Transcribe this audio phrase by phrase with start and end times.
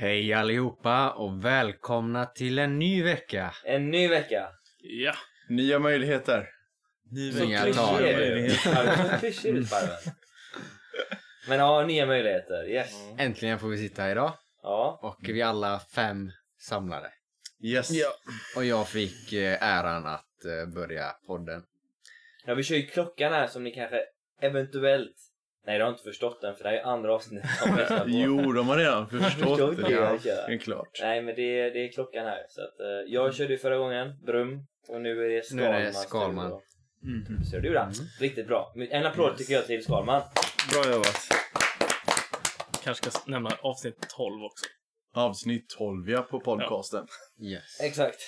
[0.00, 3.54] Hej allihopa och välkomna till en ny vecka.
[3.64, 4.48] En ny vecka.
[4.78, 5.14] Ja.
[5.48, 6.48] Nya möjligheter.
[7.38, 8.04] Så Inga klyschig tal.
[8.04, 8.46] är du.
[8.46, 8.54] Ja,
[9.12, 10.14] Så klyschig ut Farmen.
[11.48, 12.68] Men ja, nya möjligheter.
[12.68, 12.94] Yes.
[13.18, 14.32] Äntligen får vi sitta här idag
[14.62, 14.98] Ja.
[15.02, 16.30] och vi är alla fem
[16.60, 17.12] samlade.
[17.62, 17.90] Yes.
[18.56, 21.62] Och jag fick eh, äran att eh, börja podden.
[22.46, 24.04] ja, vi kör ju klockan här som ni kanske
[24.40, 25.16] eventuellt
[25.70, 28.04] Nej, du har inte förstått den för det här är andra avsnittet som lyssnar på.
[28.08, 29.82] Jo, de har redan förstått Förstått det.
[29.82, 30.98] det, Ja, det är klart.
[31.02, 32.46] Nej, men det är, det är klockan här.
[32.48, 34.66] Så att, eh, jag körde ju förra gången, Brum.
[34.88, 35.74] Och nu är det Nu Skalman.
[35.74, 36.60] är det Skalman.
[37.02, 37.44] Mhm.
[37.44, 37.88] Så du gjorde.
[38.20, 38.74] Riktigt bra.
[38.90, 40.22] En applåd tycker jag till Skalman.
[40.72, 41.28] Bra jobbat.
[42.84, 44.64] Kanske ska nämna avsnitt 12 också.
[45.14, 47.06] Avsnitt 12 ja, på podcasten.
[47.42, 47.80] Yes.
[47.80, 48.18] Exakt.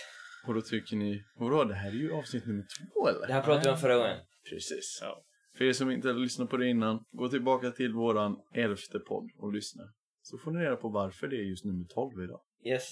[0.47, 3.27] Och då tycker ni, vadå, det här är ju avsnitt nummer två eller?
[3.27, 4.19] Det här pratade vi om förra gången.
[4.50, 4.98] Precis.
[5.02, 5.24] Ja.
[5.56, 9.31] För er som inte har lyssnat på det innan, gå tillbaka till våran elfte podd
[9.39, 9.83] och lyssna.
[10.22, 12.41] Så får ni reda på varför det är just nummer 12 idag.
[12.67, 12.89] Yes.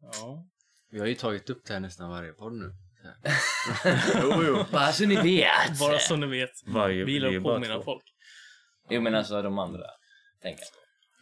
[0.00, 0.46] Ja.
[0.90, 2.72] Vi har ju tagit upp det här nästan varje podd nu.
[4.22, 4.64] Jo, jo.
[4.72, 5.78] Bara så ni vet.
[5.80, 6.50] Bara så ni vet.
[6.66, 7.82] Varje, Vi gillar att påminna två.
[7.82, 8.04] folk.
[8.90, 9.84] Jo men alltså de andra.
[10.42, 10.64] Tänker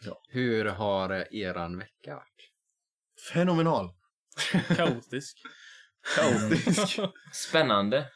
[0.05, 0.17] jag.
[0.29, 2.51] Hur har eran vecka varit?
[3.33, 3.89] Fenomenal.
[4.75, 5.37] Kaotisk.
[6.15, 6.99] Kaotisk.
[7.33, 8.09] Spännande.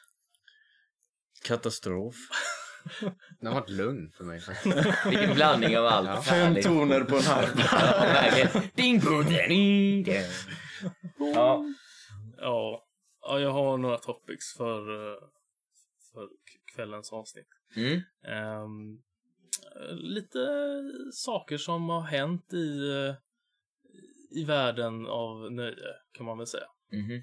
[1.45, 2.15] Katastrof.
[3.39, 4.75] Den har varit lugn för mig faktiskt.
[5.09, 6.07] Vilken blandning av allt.
[6.07, 6.21] Ja.
[6.21, 7.59] Fem toner på en harpa.
[7.71, 8.69] Ja, verkligen.
[8.75, 10.15] Ding, boom, ding, ding.
[11.17, 11.65] Ja,
[12.37, 12.83] Ja.
[13.21, 15.19] ja, jag har några topics för, eh,
[16.13, 16.27] för
[16.75, 17.47] kvällens avsnitt.
[17.75, 18.01] mm.
[18.27, 18.67] Eh,
[19.91, 20.39] lite
[21.13, 23.15] saker som har hänt i, eh,
[24.41, 25.75] i världen av nöje,
[26.11, 26.65] kan man väl säga.
[26.91, 27.21] Mhm.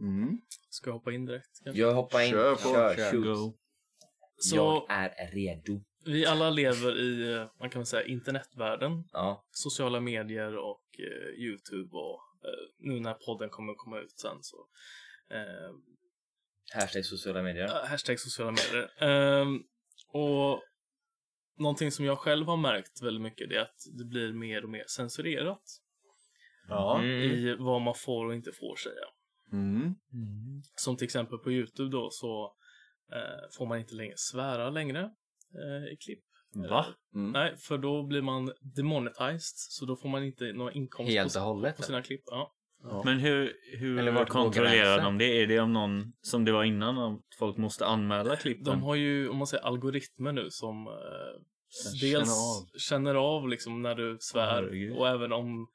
[0.00, 0.40] Mm.
[0.70, 1.60] Ska jag hoppa in direkt?
[1.64, 1.80] Kanske?
[1.80, 2.30] Jag hoppar in.
[2.30, 3.52] Kör på, Kör, kör.
[4.42, 5.80] Så Jag är redo.
[6.04, 9.04] vi alla lever i, eh, man kan väl säga, internetvärlden.
[9.12, 9.44] Ja.
[9.50, 14.56] sociala medier och eh, Youtube och eh, nu när podden kommer komma ut sen så
[15.34, 15.72] eh,
[16.74, 17.64] Hashtag sociala medier.
[17.64, 19.02] äh, hashtag sociala medier.
[19.02, 19.62] Ehm,
[20.12, 20.62] och
[21.58, 24.70] någonting som jag själv har märkt väldigt mycket det är att det blir mer och
[24.70, 25.62] mer censurerat
[26.68, 26.98] Ja.
[26.98, 27.10] Mm.
[27.10, 29.04] i vad man får och inte får säga.
[29.52, 29.94] Mm.
[30.76, 32.50] Som till exempel på Youtube då så eh,
[33.58, 35.00] får man inte längre svära längre
[35.54, 36.24] eh, i klipp.
[36.70, 36.86] Va?
[37.14, 37.32] Mm.
[37.32, 41.40] Nej, för då blir man demonetized så då får man inte någon inkomst Helt på,
[41.40, 41.76] och hållet.
[41.76, 42.22] på sina klipp.
[42.26, 42.52] Ja.
[42.84, 43.02] Ja.
[43.04, 43.52] Men hur,
[43.98, 45.42] Eller hur kontrollerar de det?
[45.42, 48.64] Är det om någon, som det var innan, om folk måste anmäla klippen?
[48.64, 50.92] De har ju, om man säger algoritmer nu som eh,
[52.00, 53.24] dels känner känner av.
[53.42, 54.96] av, liksom när du svär Herregud.
[54.96, 55.66] och även om,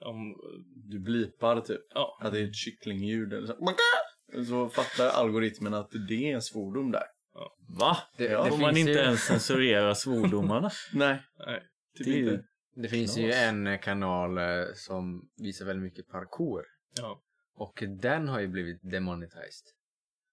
[0.00, 0.36] om
[0.90, 1.80] Du blipar typ.
[1.94, 3.56] ja, Att det är ett kycklingljud eller så.
[4.46, 7.04] Så fattar algoritmen att det är en svordom där.
[7.68, 7.96] Va?
[8.16, 10.70] Det, Ja, det Får man finns inte ju, ens censurera svordomarna?
[10.92, 11.62] Nej, nej.
[11.96, 12.44] typ Det är inte.
[12.74, 16.64] det finns ju en kanal eh, som visar väldigt mycket parkour.
[16.96, 17.22] Ja.
[17.54, 19.66] Och den har ju blivit demonetized.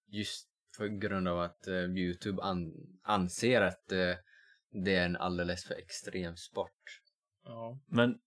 [0.08, 2.72] Just på grund av att eh, Youtube an
[3.02, 4.14] anser att eh,
[4.84, 7.00] det är en alldeles för extrem sport.
[7.44, 7.78] Ja.
[7.86, 8.18] Men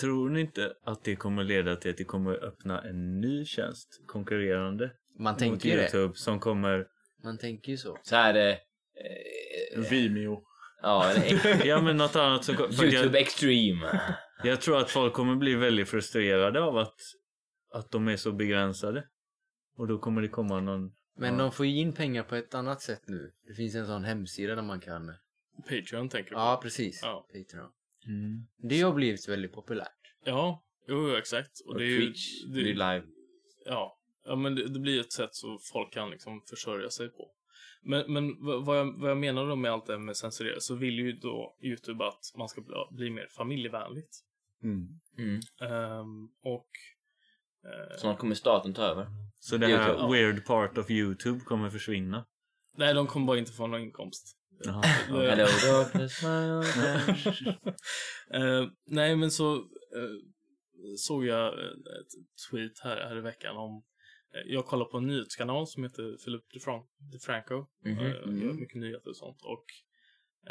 [0.00, 4.02] tror ni inte att det kommer leda till att det kommer öppna en ny tjänst
[4.06, 5.82] konkurrerande Man mot tänker ju det.
[5.82, 6.86] Youtube som kommer...
[7.24, 7.98] Man tänker ju så.
[8.02, 8.56] Så här eh,
[9.74, 10.42] eh, Vimeo.
[10.82, 12.56] Ja, eller Ja men något annat som...
[12.56, 14.00] för Youtube jag, Extreme.
[14.44, 16.94] jag tror att folk kommer bli väldigt frustrerade av att,
[17.74, 19.04] att de är så begränsade.
[19.76, 20.92] Och då kommer det komma någon...
[21.18, 21.38] Men Ja.
[21.42, 23.32] de får ju in pengar på ett annat sätt nu.
[23.48, 25.14] Det finns en sån hemsida där man kan...
[25.62, 26.40] Patreon tänker du på?
[26.40, 27.00] Ja, precis.
[27.02, 27.26] Ja.
[27.32, 27.70] Patreon.
[28.06, 28.46] Mm.
[28.68, 29.90] Det har blivit väldigt populärt.
[30.24, 31.50] Ja, jo, exakt.
[31.66, 33.02] Och, Och det är ju, Twitch det, blir live.
[33.64, 37.30] Ja, ja men det, det blir ett sätt så folk kan liksom försörja sig på.
[37.82, 40.74] Men, men vad, jag, vad jag menar då med allt det här med censurera så
[40.74, 44.16] vill ju då Youtube att man ska bli, bli mer familjevänligt.
[44.62, 44.86] Mm.
[45.18, 45.40] Mm.
[45.60, 46.68] Ehm, och
[47.64, 49.06] eh, Snart kommer staten ta över.
[49.40, 50.12] Så det här YouTube.
[50.12, 52.26] weird part of Youtube kommer försvinna?
[52.78, 54.36] nej, de kommer bara inte få någon inkomst.
[54.64, 54.82] Jaha.
[55.08, 56.22] Det- Hello darkness.
[58.30, 60.16] Eh, nej, men så eh,
[60.96, 63.82] såg jag eh, ett tweet här, här i veckan om eh,
[64.44, 67.66] jag kollar på en nyhetskanal som heter Philip DeFran- DeFranco.
[67.84, 68.12] Mhm, eh,
[68.44, 69.42] Gör mycket nyheter och sånt.
[69.42, 69.64] Och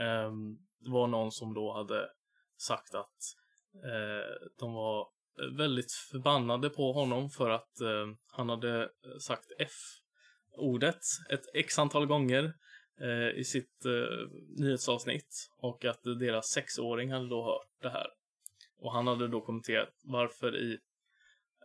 [0.02, 2.10] ehm, det var någon som då hade
[2.58, 3.18] sagt att
[3.84, 5.08] eh, de var
[5.58, 8.90] väldigt förbannade på honom för att eh, han hade
[9.20, 12.54] sagt F-ordet ett x antal gånger
[13.02, 14.28] eh, i sitt eh,
[14.58, 18.08] nyhetsavsnitt och att deras sexåring hade då hört det här.
[18.78, 20.80] Och han hade då kommenterat varför i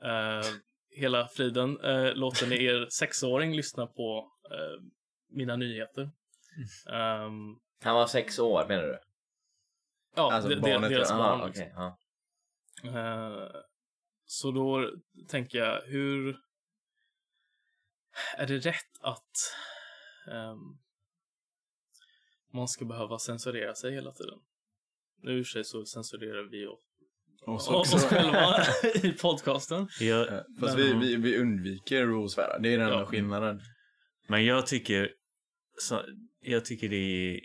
[0.02, 0.46] eh,
[0.90, 4.84] hela friden eh, låter ni er sexåring lyssna på eh,
[5.28, 6.10] mina nyheter.
[6.92, 8.98] Ehm, Han var sex år menar du?
[10.16, 11.16] ja, Alltså de, barnet, deras ja.
[11.16, 11.40] barn.
[11.40, 11.64] Aha, liksom.
[11.64, 11.72] okej.
[12.82, 13.40] ja.
[13.44, 13.50] Eh,
[14.24, 14.90] så då
[15.28, 16.40] tänker jag, hur
[18.36, 19.32] är det rätt att
[20.30, 20.78] ehm,
[22.52, 24.38] man ska behöva censurera sig hela tiden?
[25.22, 26.66] Nu i och för sig så censurerar vi
[27.46, 28.56] oss, Och så oss också, själva
[29.08, 29.88] i podcasten.
[30.00, 32.58] Jag, Eh, Fast vi, vi, vi undviker att svära.
[32.58, 33.06] Det är den enda Ja.
[33.06, 33.60] skillnaden.
[34.28, 35.10] men jag tycker,
[35.78, 36.02] så,
[36.40, 37.40] jag tycker det är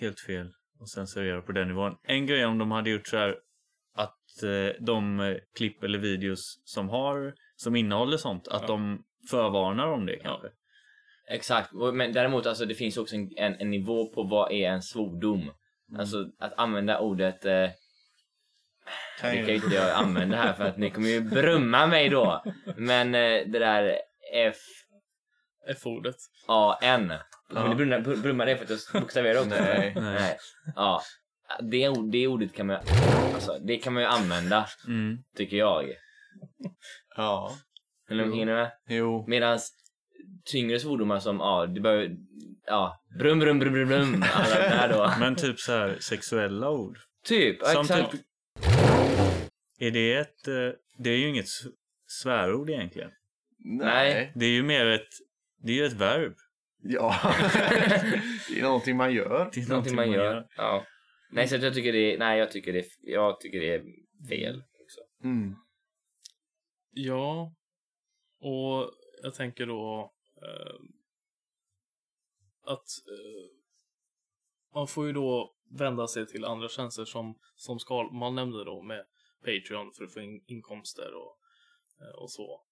[0.00, 0.50] helt fel
[0.80, 1.94] att censurera på den nivån.
[2.02, 3.36] En grej om de hade gjort så här
[3.94, 8.66] att eh, de eh, klipp eller videos som har, som innehåller sånt, att Ja.
[8.68, 10.48] de förvarnar om det kanske.
[11.30, 14.70] Exakt, Och- men däremot alltså det finns också en, en, en nivå på vad är
[14.70, 15.50] en svordom.
[15.98, 17.70] Alltså att använda ordet eh,
[19.20, 22.08] Kan Det kan ju inte jag använda här för att ni kommer ju brumma mig
[22.08, 22.44] då.
[22.76, 23.98] Men eh, det där
[25.70, 26.16] F-ordet.
[26.44, 27.12] F-A-N.
[27.52, 29.48] Kommer ni br- brumma det för att jag bokstaverar också?
[29.50, 29.92] Nej.
[29.96, 30.36] Nej.
[30.76, 31.02] Ja.
[31.60, 32.82] Det, ord- det ordet kan man ju,
[33.34, 35.18] alltså, det kan man ju använda, Mm.
[35.36, 35.84] tycker jag.
[37.16, 37.54] Ja.
[38.10, 38.70] Eller hänger ni med?
[38.88, 39.24] Jo.
[39.28, 39.58] Medan
[40.44, 42.10] tyngre svordomar som, ja, det bör,
[42.66, 45.12] ja, brum brum brum brum brum, alla där då.
[45.20, 46.98] Men typ så här sexuella ord.
[47.24, 48.10] Typ, Som exakt.
[48.10, 48.20] typ-
[49.78, 51.48] Är det ett, eh, det är ju inget
[52.06, 53.10] svärord egentligen.
[53.58, 54.32] Nej.
[54.34, 55.08] Det är ju mer ett,
[55.62, 56.34] det är ju ett verb.
[56.82, 57.14] Ja.
[58.48, 59.50] det är någonting man gör.
[59.54, 60.48] Det är Någonting man gör.
[60.56, 60.86] Ja.
[61.30, 63.84] Nej, så jag tycker det är, nej jag tycker det är, jag tycker det är
[64.28, 65.00] fel också.
[65.24, 65.54] Mm.
[66.90, 67.54] Ja,
[68.40, 68.90] och
[69.22, 70.74] jag tänker då eh,
[72.62, 73.50] att eh,
[74.74, 78.82] man får ju då vända sig till andra tjänster som, som skal, man nämnde då
[78.82, 79.04] med
[79.40, 81.38] Patreon för att få in inkomster och,
[82.00, 82.64] eh, och så.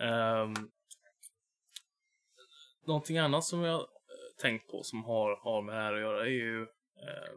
[0.00, 0.70] Um,
[2.86, 3.86] någonting annat som jag eh,
[4.42, 7.34] tänkt på som har, har med det här att göra är ju eh,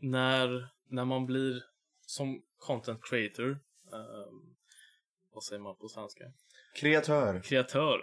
[0.00, 1.62] när, när man blir
[2.00, 3.50] som content creator
[3.92, 4.56] ehm,
[5.32, 6.24] vad säger man på svenska?
[6.74, 7.40] Kreatör.
[7.42, 8.00] Kreatör.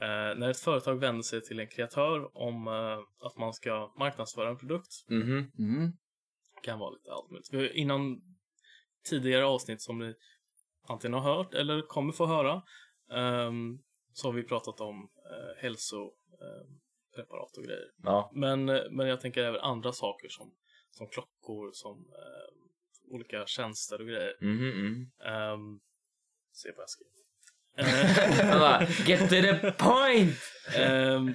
[0.00, 4.48] Eh, när ett företag vänder sig till en kreatör om eh, att man ska marknadsföra
[4.48, 4.92] en produkt.
[5.10, 5.92] Mm.
[6.62, 7.74] kan vara lite allt möjligt.
[7.74, 8.20] Innan
[9.04, 10.14] tidigare avsnitt som ni
[10.88, 12.62] antingen har hört eller kommer få höra
[13.12, 13.78] ehm,
[14.12, 17.90] så har vi pratat om uh, hälsopreparat och grejer.
[18.02, 18.30] Ja.
[18.34, 20.54] Men, eh, men jag tänker även andra saker som,
[20.90, 24.36] som klockor, som eh, olika tjänster och grejer.
[24.40, 25.10] Mhm, mhm.
[25.32, 25.80] Um,
[26.52, 27.14] se vad jag skriver.
[29.06, 30.38] Get to the point!
[30.76, 31.34] Ehm,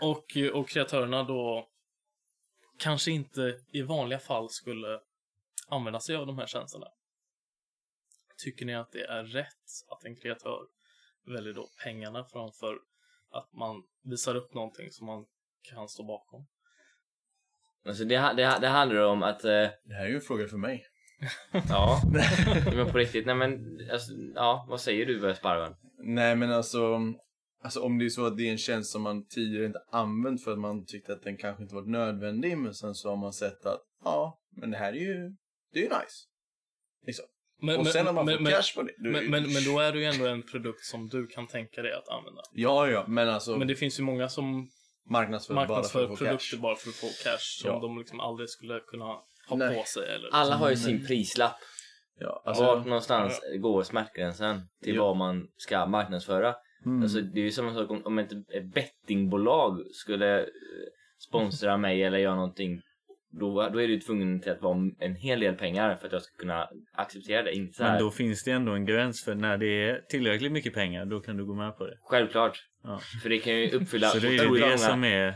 [0.00, 1.68] och, och kreatörerna då
[2.78, 5.00] kanske inte i vanliga fall skulle
[5.66, 6.86] använda sig av de här tjänsterna.
[8.44, 10.60] Tycker ni att det är rätt att en kreatör
[11.26, 12.78] väljer då pengarna framför
[13.30, 15.26] att man visar upp någonting som man
[15.62, 16.46] kan stå bakom?
[17.86, 20.56] Alltså det, det, det handlar om att, eh, Det här är ju en fråga för
[20.56, 20.86] mig.
[21.68, 22.02] ja,
[22.76, 25.74] men på riktigt, nej men, alltså, ja, vad säger du Sparvan?
[25.98, 26.98] Nej men alltså,
[27.62, 30.44] alltså om det är så att det är en tjänst som man tidigare inte använt
[30.44, 33.32] för att man tyckte att den kanske inte var nödvändig men sen så har man
[33.32, 35.36] sett att ja, men det här är ju,
[35.76, 36.16] det är ju nice.
[37.06, 37.24] Liksom.
[37.62, 38.92] Men, och sen man men, fått men, cash på det.
[38.98, 41.46] då är men, men, men då är det ju ändå en produkt som du kan
[41.46, 42.42] tänka dig att använda.
[42.52, 44.68] Ja, ja, men alltså Men det finns ju många som
[45.10, 46.60] marknadsför bara för marknadsför få produkter cash.
[46.62, 47.78] bara för att få cash som Ja.
[47.80, 49.04] de liksom aldrig skulle kunna
[49.48, 49.76] ha Nej.
[49.78, 50.14] på sig.
[50.14, 51.56] Eller Alla har ju sin prislapp.
[52.18, 55.02] Ja, Alltså, Vart någonstans går smärtgränsen till Ja.
[55.04, 56.54] vad man ska marknadsföra?
[56.86, 57.02] mm.
[57.02, 60.46] Alltså, det är ju samma sak om, om ett ett bettingbolag skulle
[61.28, 62.80] sponsra mig eller göra någonting.
[63.40, 66.12] Då, då är det ju tvungen till att vara en hel del pengar för att
[66.12, 67.54] jag ska kunna acceptera det.
[67.54, 70.52] Inte så här, Men då finns det ändå en gräns för när det är tillräckligt
[70.52, 71.98] mycket pengar, då kan du gå med på det.
[72.02, 72.58] Självklart.
[72.82, 73.00] Ja.
[73.22, 74.78] För det kan ju uppfylla Så det är det många...
[74.78, 75.34] som är...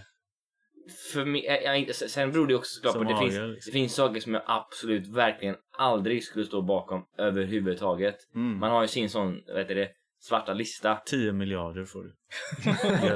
[1.13, 3.71] För mig, jag, sen beror det också såklart på att det finns, liksom.
[3.73, 8.17] det finns saker som jag absolut verkligen aldrig skulle stå bakom överhuvudtaget.
[8.35, 8.59] mm.
[8.59, 9.89] Man har ju sin sån, vad heter det,
[10.21, 10.97] svarta lista.
[11.07, 12.15] 10 miljarder får du.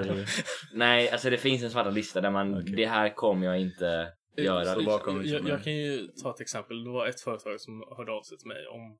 [0.14, 0.26] Det.
[0.72, 2.74] Nej, alltså det finns en svarta lista där man, Okej.
[2.76, 4.08] det här kommer jag inte
[4.42, 4.74] göra.
[4.74, 6.84] Så bakom liksom jag, jag kan ju ta ett exempel.
[6.84, 8.98] Det var ett företag som hörde av sig till mig om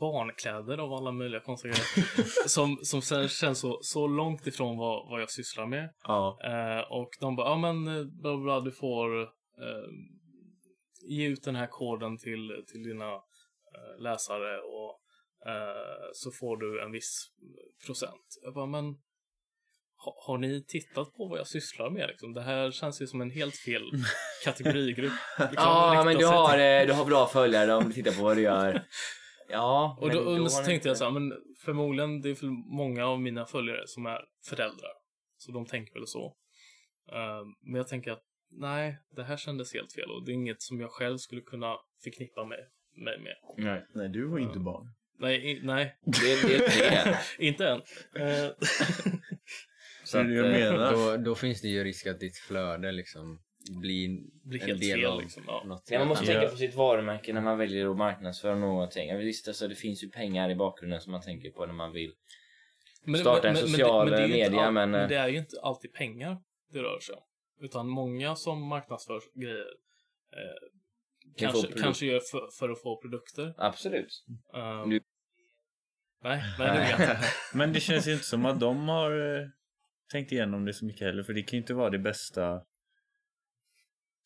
[0.00, 2.28] barnkläder av alla möjliga konstiga grejer.
[2.48, 5.94] som, som sen känns så, så långt ifrån vad, vad jag sysslar med.
[6.02, 6.38] Ja.
[6.44, 9.88] Eh, och de bara, ja men eh, bla bla, du får eh,
[11.08, 15.00] ge ut den här koden till, till dina eh, läsare och
[15.50, 17.30] eh, så får du en viss
[17.86, 18.38] procent.
[18.42, 18.84] Jag bara, men
[20.26, 22.08] har ni tittat på vad jag sysslar med?
[22.08, 22.32] Liksom?
[22.32, 23.82] Det här känns ju som en helt fel
[24.44, 25.12] kategorigrupp.
[25.38, 28.36] Liksom, Ja, men du har, eh, du har bra följare om du tittar på vad
[28.36, 28.82] du gör.
[29.48, 31.32] Ja, Och då, men och så tänkte du jag så här, men
[31.64, 34.92] förmodligen det är för många av mina följare som är föräldrar.
[35.38, 36.36] Så de tänker väl så.
[37.12, 40.62] Eh, men jag tänker att nej, det här kändes helt fel och det är inget
[40.62, 42.58] som jag själv skulle kunna förknippa mig
[42.96, 43.34] mig med.
[43.56, 43.86] Nej.
[43.94, 44.86] Nej, du var inte barn.
[45.18, 46.58] Nej, nej Det är det.
[46.58, 47.18] Det.
[47.46, 47.82] inte än.
[48.16, 48.50] Eh,
[50.14, 50.92] Så Det att, är det jag eh, menar.
[51.16, 53.40] Då, då finns det ju risk att ditt flöde liksom
[53.80, 54.08] blir
[54.44, 55.42] blir en helt del fel av liksom.
[55.46, 55.62] Ja.
[55.66, 55.88] något.
[55.90, 56.32] Ja, man måste Ja.
[56.32, 59.16] tänka på sitt varumärke när man väljer att marknadsföra någonting.
[59.18, 62.12] Visst, alltså, det finns ju pengar i bakgrunden som man tänker på när man vill.
[63.06, 65.28] Men, Starta en social det är ju inte media, all- men, eh, men det är
[65.28, 66.36] ju inte alltid pengar
[66.72, 67.22] det rör sig om.
[67.60, 69.58] Utan många som marknadsför grejer
[70.32, 70.68] eh,
[71.36, 73.54] kanske, kanske gör för, för att få produkter.
[73.58, 74.24] Absolut.
[74.54, 75.00] Eh, Du-
[76.24, 77.16] Nej, nej det vet jag.
[77.58, 79.10] Men det känns ju inte som att de har
[80.12, 81.22] tänkt igenom det så mycket heller.
[81.22, 82.62] För det kan ju inte vara det bästa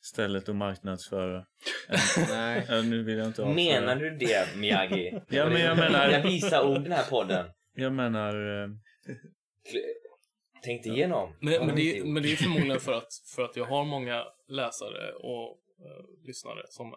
[0.01, 1.47] stället att marknadsföra.
[2.29, 2.67] Nej.
[2.69, 3.81] Ja, nu vill jag inte avslöja.
[3.81, 5.21] Menar du det, Miyagi?
[5.29, 7.47] Ja, men jag menar- är visa ord den här podden.
[7.75, 8.63] Jag menar...
[8.63, 8.69] Eh,
[10.63, 11.37] Tänk igenom.
[11.41, 14.25] Men, men, de det, men det är förmodligen för att, för att jag har många
[14.49, 16.95] läsare och eh, lyssnare som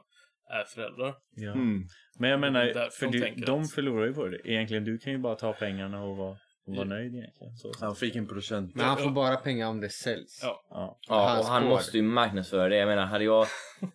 [0.50, 1.16] är föräldrar.
[1.36, 1.52] ja.
[1.52, 1.84] Mm.
[2.20, 4.40] Men jag menar, för de de förlorar ju på det.
[4.46, 6.84] Egentligen, du kan ju bara ta pengarna och vara, vara Ja.
[6.84, 7.56] nöjd egentligen.
[7.58, 7.72] Så.
[7.80, 8.76] Han fick en procent.
[8.76, 10.40] Men han får bara pengar om det säljs.
[10.44, 10.66] Ja.
[10.70, 11.00] Ja.
[11.08, 12.76] Ja, och han måste ju marknadsföra det.
[12.76, 13.48] Jag menar, hade jag...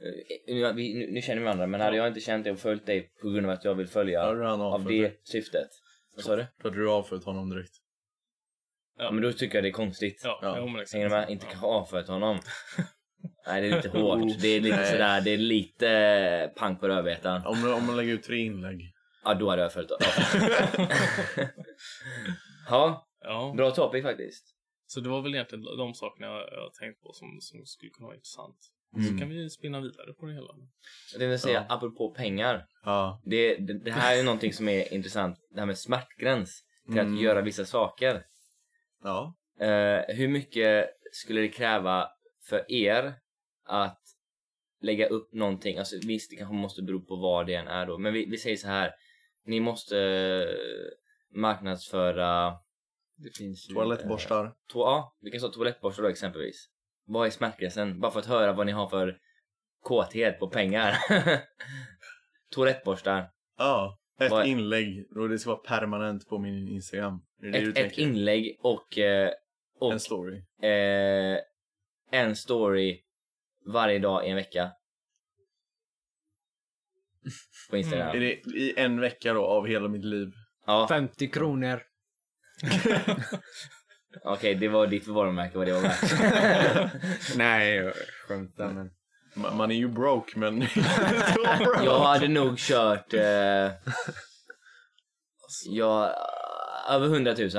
[0.48, 2.86] Nu, vi- nu, nu känner vi varandra, men hade jag inte känt dig och följt
[2.86, 5.68] dig på grund av att jag vill följa han av avfört det syftet.
[6.16, 6.46] Vad sa du?
[6.62, 7.72] Då hade du avfört honom direkt.
[8.98, 10.20] Ja, men då tycker jag det är konstigt.
[10.24, 10.54] Ja, Ja.
[10.58, 10.92] jo, men exakt.
[10.94, 11.30] Hänger du med?
[11.30, 11.50] Inte Ja.
[11.50, 12.38] kanske avfört honom.
[13.46, 14.40] Nej, det är lite hårt.
[14.40, 14.90] Det är lite Nej.
[14.92, 17.46] sådär, det är lite eh, pang på rödbetan.
[17.46, 18.92] Om, om man lägger ut tre inlägg.
[19.24, 19.98] Ja, då hade jag följt av.
[22.68, 24.54] Ja, Ja, bra topic faktiskt.
[24.86, 28.06] så det var väl egentligen de sakerna jag, jag tänkt på som, som skulle kunna
[28.06, 28.56] vara intressant.
[28.96, 29.06] Mm.
[29.08, 30.54] Så kan vi spinna vidare på det hela.
[31.12, 31.74] Jag tänkte säga, Ja.
[31.74, 32.66] apropå pengar.
[32.84, 33.22] Ja.
[33.24, 35.38] Det, det, det här är någonting som är intressant.
[35.50, 36.62] Det här med smärtgräns.
[36.86, 37.14] Till Mm.
[37.14, 38.24] att göra vissa saker.
[39.02, 39.34] Ja.
[39.60, 42.08] Eh, hur mycket skulle det kräva
[42.48, 43.14] för er
[43.64, 44.00] att
[44.80, 45.78] lägga upp någonting?
[45.78, 47.98] Alltså visst, det kanske måste bero på vad det än är då.
[47.98, 48.92] Men vi, vi säger så här.
[49.44, 49.96] Ni måste
[51.34, 52.54] marknadsföra...
[53.18, 54.44] Det finns ju, Toalettborstar.
[54.46, 56.66] To- ja, vi kan ta toalettborstar då exempelvis.
[57.06, 58.00] Vad är smärtgränsen?
[58.00, 59.18] Bara för att höra vad ni har för
[59.80, 60.96] kåthet på pengar.
[62.50, 63.30] Toalettborstar.
[63.58, 63.98] Ja.
[64.20, 67.24] Ett Vad- inlägg och det ska vara permanent på min Instagram.
[67.40, 69.30] Det är det Ett, ett inlägg och, eh,
[69.78, 70.36] och En story.
[70.62, 71.38] eh,
[72.10, 73.02] en story
[73.66, 74.70] varje dag i en vecka.
[77.70, 78.16] På Instagram.
[78.16, 80.28] Är det i en vecka då av hela mitt liv?
[80.66, 81.82] Ja, 50 kronor.
[84.24, 86.92] okej, det var ditt varumärke vad det var värt.
[87.36, 87.94] Nej, jag
[88.28, 88.90] skämtar men.
[89.34, 90.60] Man, man är ju broke men...
[91.84, 93.14] Jag hade nog kört...
[93.14, 93.70] Eh,
[95.68, 96.14] ja,
[96.88, 97.50] över 100 000.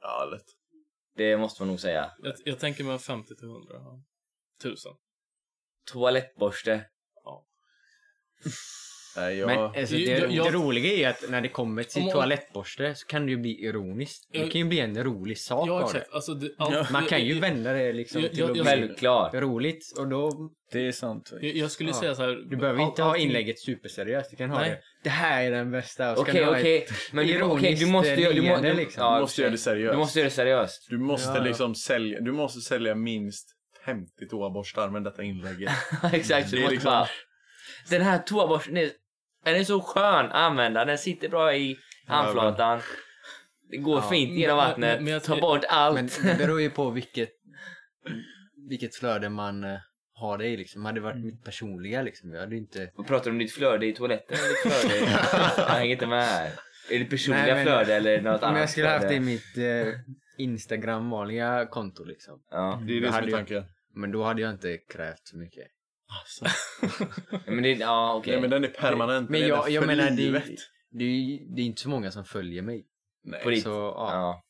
[0.00, 0.44] Ja, lätt.
[1.16, 2.12] Det måste man nog säga.
[2.18, 4.02] Jag, jag tänker mig 50 till 100 ja.
[4.62, 4.92] tusen.
[5.92, 6.84] Toalettborste.
[9.16, 9.46] Nej, jag...
[9.46, 12.10] Men alltså, det, Jag- jag- det roliga är ju att när det kommer till Om-
[12.10, 14.28] toalettborste så kan det ju bli ironiskt.
[14.32, 16.12] Det kan ju bli en rolig sak Ja, exakt.
[16.14, 18.72] Alltså, det, allt, Man kan ju vända det liksom jag- till jag- att jag- bli
[18.72, 19.34] Självklart.
[19.34, 20.50] roligt och då...
[20.72, 21.32] Det är sant.
[21.40, 21.94] jag, jag skulle Ja.
[22.00, 22.28] säga så här.
[22.50, 24.30] Du behöver inte all- ha inlägget superseriöst.
[24.30, 24.70] Du kan ha Nej.
[24.70, 24.78] det.
[25.04, 26.16] Det här är den bästa.
[26.16, 26.86] Okej, du ha ett- okej.
[27.12, 28.32] Men du, okej, du måste ju...
[28.32, 29.02] Du, må, du, liksom.
[29.02, 29.92] ja, Du måste göra det seriöst.
[29.92, 30.86] Du måste göra det seriöst.
[30.90, 31.42] Du måste Ja, ja.
[31.44, 33.48] liksom sälja, du måste sälja minst
[33.84, 35.70] 50 toaborstar med detta inlägget.
[36.12, 37.08] Exakt, Det är liksom- bara...
[37.90, 38.90] Den här toaborsten, är-
[39.44, 40.84] den är så skön att använda.
[40.84, 42.80] Den sitter bra i handflatan.
[43.70, 44.10] Det går Ja.
[44.10, 44.94] fint genom vattnet.
[44.96, 45.94] men- men jag Ta bort allt.
[45.94, 47.30] Men det beror ju på vilket,
[48.68, 49.76] vilket flöde man eh,
[50.14, 50.84] har det i liksom.
[50.84, 52.32] Hade det varit mitt personliga liksom.
[52.32, 52.90] Jag hade inte...
[52.94, 55.10] Vad pratar du om ditt flöde i toaletten eller ditt flöde?
[55.56, 56.50] jag hänger inte med här.
[56.90, 59.20] Är det personliga Nej, men- flöde eller något Om annat jag skulle haft det i
[59.20, 59.94] mitt eh,
[60.38, 62.42] Instagram vanliga konto liksom.
[62.50, 62.82] Ja.
[62.86, 63.64] Det är det som är tanken.
[63.94, 65.64] Men då hade jag inte krävt så mycket.
[67.46, 68.32] Men det, ja okej.
[68.32, 69.30] Nej men den är permanent.
[69.30, 70.30] Men den är jag, jag menar, det,
[70.90, 72.86] det, det är inte så många som följer mig.
[73.24, 74.42] Nej, På ditt- Så ja, Ja.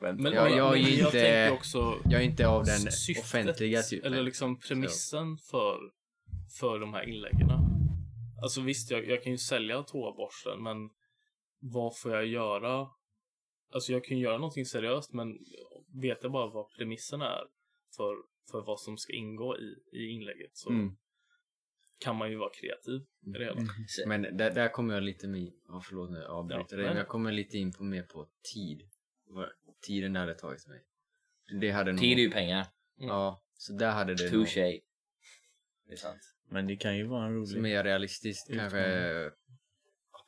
[0.00, 3.24] Men, Ja, men- jag är jag inte- tänker också jag är inte av den syftet,
[3.24, 4.12] offentliga typen.
[4.12, 5.78] Eller liksom premissen för,
[6.60, 7.50] för de här inläggen.
[8.42, 10.76] Alltså visst, jag, jag kan ju sälja toaborsten, men
[11.60, 12.86] vad får jag göra?
[13.74, 15.28] Alltså jag kan ju göra någonting seriöst, men
[16.02, 17.40] vet jag bara vad premissen är
[17.96, 18.14] för,
[18.50, 20.96] för vad som ska ingå i, i inlägget så Mm.
[21.98, 23.60] kan man ju vara kreativ i det hela.
[24.06, 26.96] Men där, där kommer jag lite med, ja, förlåt nu jag avbryter Ja, dig, men
[26.96, 28.82] jag kommer lite in på mer på tid.
[29.86, 30.84] Tiden det hade tagit mig.
[31.60, 32.00] Det hade nog...
[32.00, 32.66] Tid är ju pengar.
[32.96, 34.80] Ja, så där hade det nog, Touché.
[35.86, 36.20] Det är sant.
[36.50, 37.62] Men det kan ju vara en rolig...
[37.62, 38.70] mer realistiskt, Utmaning.
[38.70, 39.30] kanske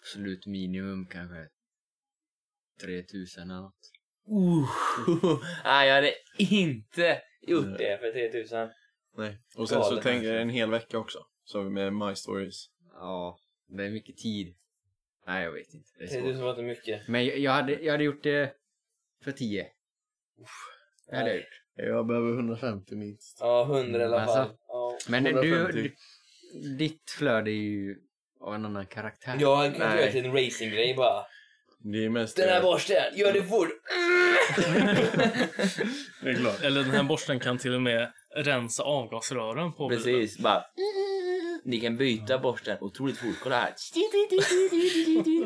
[0.00, 1.48] absolut minimum kanske
[2.80, 3.92] 3000 eller något.
[4.28, 8.68] Uh, nej, jag hade inte gjort det för 3000.
[9.16, 9.38] Nej.
[9.56, 10.02] Och sen så Galet.
[10.04, 11.18] tänker jag en hel vecka också.
[11.44, 12.66] Så med My Stories.
[12.92, 14.56] Ja, Det är mycket tid.
[15.26, 15.88] Nej, jag vet inte.
[15.98, 16.42] Det är 3000 svårt.
[16.42, 17.08] var inte mycket.
[17.08, 18.54] Men jag, jag, hade, jag hade gjort det
[19.24, 19.66] för 10.
[21.10, 21.62] Det hade jag gjort.
[21.74, 23.36] Jag behöver 150 minst.
[23.40, 24.34] Ja, 100 i alla Alltså.
[24.36, 24.56] fall.
[24.68, 24.98] Ja.
[25.08, 25.72] Men du, 150.
[26.52, 27.96] du, ditt flöde är ju
[28.40, 29.36] av en annan karaktär.
[29.40, 30.00] Jag hade kunnat Nej.
[30.00, 31.24] göra till en racinggrej bara.
[31.82, 32.36] Det är mest...
[32.36, 33.68] Den här borsten, gör det fort!
[36.22, 36.62] Det är klart.
[36.62, 40.04] Eller den här borsten kan till och med rensa avgasrören på bilen.
[40.04, 40.62] Precis, bara.
[41.64, 43.36] Ni kan byta borsten otroligt fort.
[43.42, 43.74] Kolla här.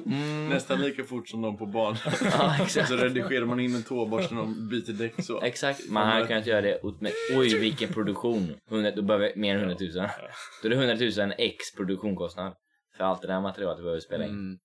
[0.06, 0.48] Mm.
[0.48, 1.96] Nästan lika fort som de på banan.
[2.38, 2.88] Ja, exakt.
[2.88, 5.40] Så redigerar man in en tåborsten och byter däck så.
[5.40, 7.12] Exakt, man hade kunnat göra det mig.
[7.36, 8.54] Oj, vilken produktion.
[8.70, 9.90] 100, då behöver vi mer än 100 000.
[10.62, 12.54] Då är det 100 000 x produktionskostnad.
[12.96, 14.30] För allt det där materialet vi behöver spela in.
[14.30, 14.58] Mm.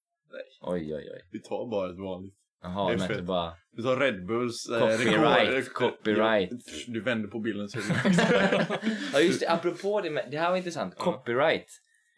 [0.62, 1.22] Oj, oj, oj.
[1.32, 2.34] Vi tar bara ett vanligt.
[2.62, 3.54] Jaha, men inte bara...
[3.78, 6.50] Vi tar Red Bulls eh, Copyright, rekord- copyright.
[6.88, 8.80] Du vänder på bilden så är det
[9.14, 9.50] Ja, just det.
[9.50, 10.96] Apropå det, med, det här var intressant.
[10.96, 11.66] Copyright.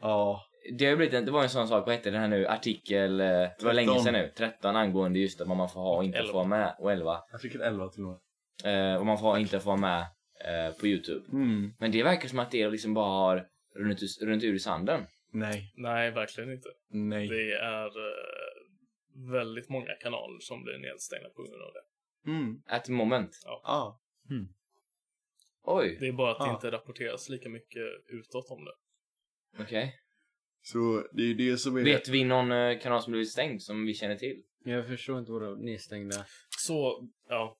[0.01, 0.41] Ja.
[0.77, 2.48] Det, har ju blivit en, det var en sån sak, vad hette det här nu,
[2.48, 4.03] artikel, eh, det var länge 13.
[4.03, 6.91] sedan nu, 13 angående just vad man får ha och inte få ha med, och
[6.91, 8.20] 11, Artikel 11 till och
[8.63, 8.91] med.
[8.94, 10.00] eh, vad man får ha och inte få ha med
[10.46, 11.25] eh, på Youtube.
[11.34, 11.74] Mm.
[11.80, 15.01] Men det verkar som att det liksom bara har runnit, ur- runnit ur i sanden.
[15.31, 15.73] Nej.
[15.75, 16.69] Nej, verkligen inte.
[16.89, 17.27] Nej.
[17.27, 22.31] Det är eh, väldigt många kanaler som blir nedstängda på grund av det.
[22.31, 22.61] Mm.
[22.67, 23.39] At the moment.
[23.43, 24.00] Ja.
[25.63, 26.53] Oj, Det är bara att det Ah.
[26.53, 28.73] inte rapporteras lika mycket utåt om det.
[29.63, 29.95] okej.
[30.63, 31.83] Så det är det som är...
[31.83, 34.43] Vet vi någon eh, kanal som blivit stängd som vi känner till?
[34.65, 36.25] Jag förstår inte vad det nedstängda.
[36.57, 37.57] Så, ja.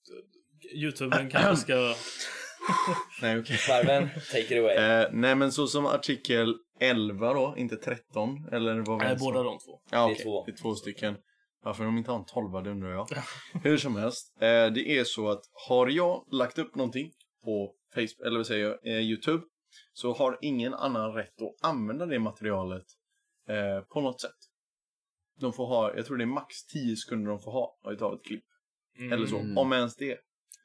[0.74, 1.96] Youtuben kanske ska...
[3.22, 3.58] Nej, okej.
[3.58, 4.76] Farven, take it away.
[4.76, 9.26] Eh, nej, men så som artikel 11 då, inte 13, eller vad var Nej, som-
[9.34, 9.82] båda de två.
[9.92, 10.24] Ja, Det är okej.
[10.24, 10.46] två.
[10.46, 11.18] Det är två stycken.
[11.64, 13.08] Varför de inte har en tolva, det undrar jag.
[13.64, 17.12] Hur som helst, eh, det är så att har jag lagt upp någonting
[17.44, 19.44] på Facebook, eller vad säger jag, eh, Youtube,
[19.94, 22.86] så har ingen annan rätt att använda det materialet
[23.50, 24.32] eh, på något sätt.
[25.40, 28.24] De får ha, jag tror det är max 10 sekunder de får ha utav ett
[28.26, 28.44] klipp.
[29.00, 29.14] Mm.
[29.14, 29.58] Eller så, Mm.
[29.58, 30.18] om ens det.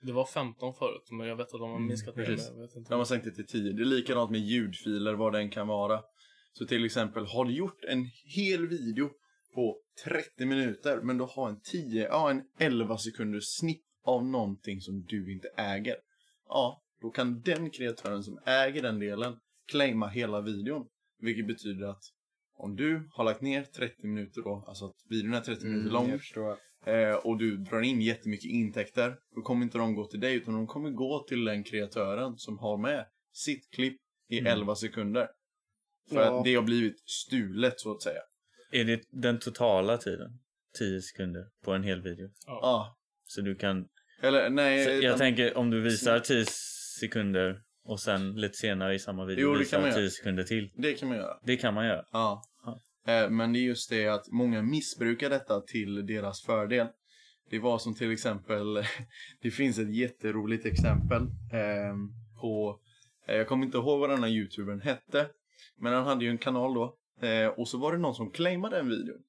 [0.03, 2.23] Det var 15 förut, men jag vet att de har Mm, minskat det.
[2.23, 2.91] Jag vet inte.
[2.91, 3.73] De har sänkt det till 10.
[3.73, 6.03] Det är likadant med ljudfiler, vad den kan vara.
[6.53, 8.05] Så till exempel, har du gjort en
[8.35, 9.11] hel video
[9.55, 14.81] på 30 minuter, men du har en 10, ja en 11 sekunders snitt av någonting
[14.81, 15.97] som du inte äger.
[16.49, 19.37] Ja, då kan den kreatören som äger den delen
[19.71, 20.87] claima hela videon.
[21.21, 22.03] Vilket betyder att
[22.59, 26.03] om du har lagt ner 30 minuter då, alltså att videon är 30 minuter lång,
[26.03, 26.57] Mm, jag förstår.
[26.87, 30.55] Eh, och du drar in jättemycket intäkter, då kommer inte de gå till dig utan
[30.55, 33.97] de kommer gå till den kreatören som har med sitt klipp
[34.31, 34.53] i Mm.
[34.53, 35.29] 11 sekunder.
[36.11, 36.39] För Ja.
[36.39, 38.21] att det har blivit stulet så att säga.
[38.73, 40.31] Är det den totala tiden?
[40.79, 42.29] 10 sekunder på en hel video.
[42.47, 42.97] Ja.
[43.27, 43.87] Så du kan...
[44.23, 44.85] Eller nej.
[44.85, 46.45] Så jag utan- tänker om du visar 10
[47.01, 49.99] sekunder och sen lite senare i samma video Jo, visar man göra.
[50.01, 50.71] 10 sekunder till.
[50.77, 51.39] Det kan man göra.
[51.45, 52.05] Det kan man göra.
[52.13, 52.43] Ja.
[53.07, 53.13] Ja.
[53.13, 56.87] Eh, Men det är just det att många missbrukar detta till deras fördel.
[57.51, 58.75] Det var som till exempel,
[59.43, 61.95] det finns ett jätteroligt exempel eh,
[62.41, 62.81] på,
[63.29, 65.29] eh, jag kommer inte ihåg vad den här youtubern hette,
[65.79, 68.77] men han hade ju en kanal då, eh, och så var det någon som claimade
[68.77, 69.23] den videon.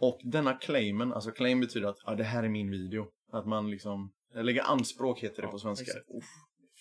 [0.00, 3.06] Och denna claimen, alltså claim betyder att ja, det här är min video.
[3.32, 5.92] Att man liksom, lägger anspråk heter det Ja, på svenska.
[5.92, 6.24] Uff,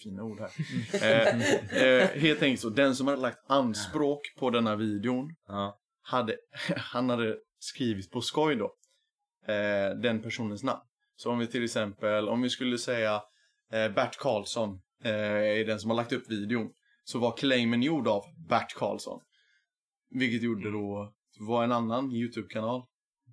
[0.04, 0.52] fina ord här.
[0.93, 5.80] eh, eh, helt enkelt så, den som hade lagt anspråk på denna videon Ja.
[6.08, 6.38] Hade,
[6.76, 8.76] han hade skrivit på skoj då,
[9.54, 10.82] eh, den personens namn.
[11.15, 13.22] Så om vi till exempel, om vi skulle säga
[13.72, 15.12] eh, Bert Karlsson eh,
[15.60, 16.72] är den som har lagt upp videon,
[17.04, 19.22] så var claimen gjord av Bert Karlsson.
[20.10, 22.82] Vilket gjorde då, var en annan YouTube-kanal,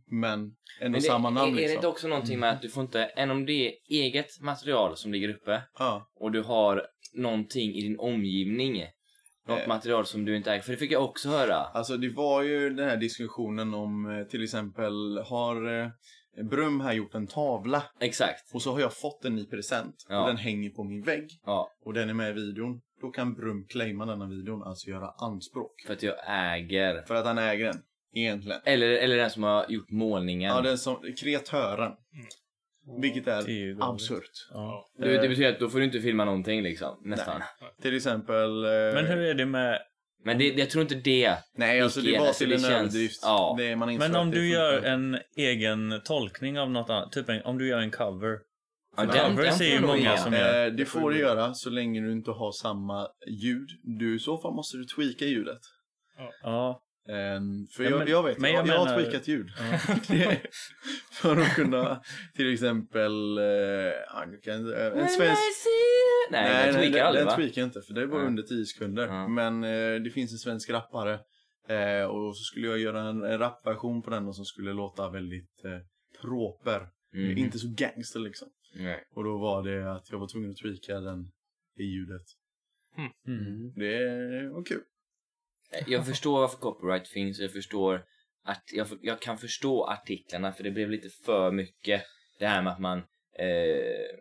[0.06, 1.90] men ändå Men det, samma namn är, är det liksom.
[1.90, 5.28] också någonting med att du får inte, än om det är eget material som ligger
[5.28, 8.82] uppe Ja, och du har någonting i din omgivning,
[9.48, 9.68] något Eh.
[9.68, 11.54] material som du inte äger, för det fick jag också höra.
[11.56, 15.88] alltså det var ju den här diskussionen om eh, till exempel, har eh,
[16.50, 18.54] Brum här gjort en tavla Exakt.
[18.54, 20.20] och så har jag fått den i present Ja.
[20.20, 21.28] och den hänger på min vägg.
[21.46, 25.10] Ja, och den är med i videon, då kan Brum claima denna videon, alltså göra
[25.18, 25.72] anspråk.
[25.86, 27.02] för att jag äger.
[27.06, 27.78] För att han äger den,
[28.14, 28.60] egentligen.
[28.64, 30.54] Eller, eller den som har gjort målningen.
[30.56, 31.92] Ja, den som, kreatören.
[33.00, 34.30] Vilket är ju absurt.
[34.52, 34.90] Ja.
[34.98, 37.42] det, det betyder att då får du inte filma någonting liksom, nästan.
[37.82, 38.64] Till exempel...
[38.64, 39.78] eh, Men hur är det med...
[40.24, 41.36] Men det, jag tror inte det.
[41.56, 43.20] Nej, alltså det var alltså, till en känns- överdrift.
[43.22, 43.54] ja.
[43.58, 47.42] Det är man Men om du gör en egen tolkning av något annat, typ en,
[47.42, 48.38] om du gör en cover.
[48.96, 50.18] Ja, Covers är ju får nog många igen.
[50.18, 50.66] som gör.
[50.66, 53.68] Eh, det får du göra så länge du inte har samma ljud.
[53.82, 55.60] Du, I så fall måste du tweaka ljudet.
[56.42, 59.28] Ja, Ehm, för Ja, jag, men- jag vet, men jag, jag jag har menar- tweakat
[59.28, 59.46] ljud.
[60.08, 60.40] Det-
[61.12, 62.02] för att kunna
[62.34, 63.38] till exempel
[64.42, 65.38] kan, eh, en svensk...
[66.30, 68.26] Nej, den tweakar aldrig den tweakar inte för det var Nej.
[68.26, 69.28] under 10 sekunder.
[69.28, 71.14] Men eh, det finns en svensk rappare
[72.08, 75.62] och så skulle jag göra en, en rapversion på den och som skulle låta väldigt
[76.20, 76.88] proper.
[77.14, 77.38] Mhm.
[77.38, 78.48] Inte så gangster liksom.
[78.76, 79.04] Nej.
[79.14, 81.20] Och då var det att jag var tvungen att tweaka den
[81.78, 82.26] i ljudet.
[83.26, 83.72] Mm.
[83.74, 84.82] Det var kul.
[85.86, 87.38] Jag förstår varför copyright finns.
[87.40, 88.04] Jag förstår
[88.44, 92.02] att jag, jag kan förstå artiklarna för det blev lite för mycket.
[92.38, 92.98] Det här med att man,
[93.38, 93.46] eh,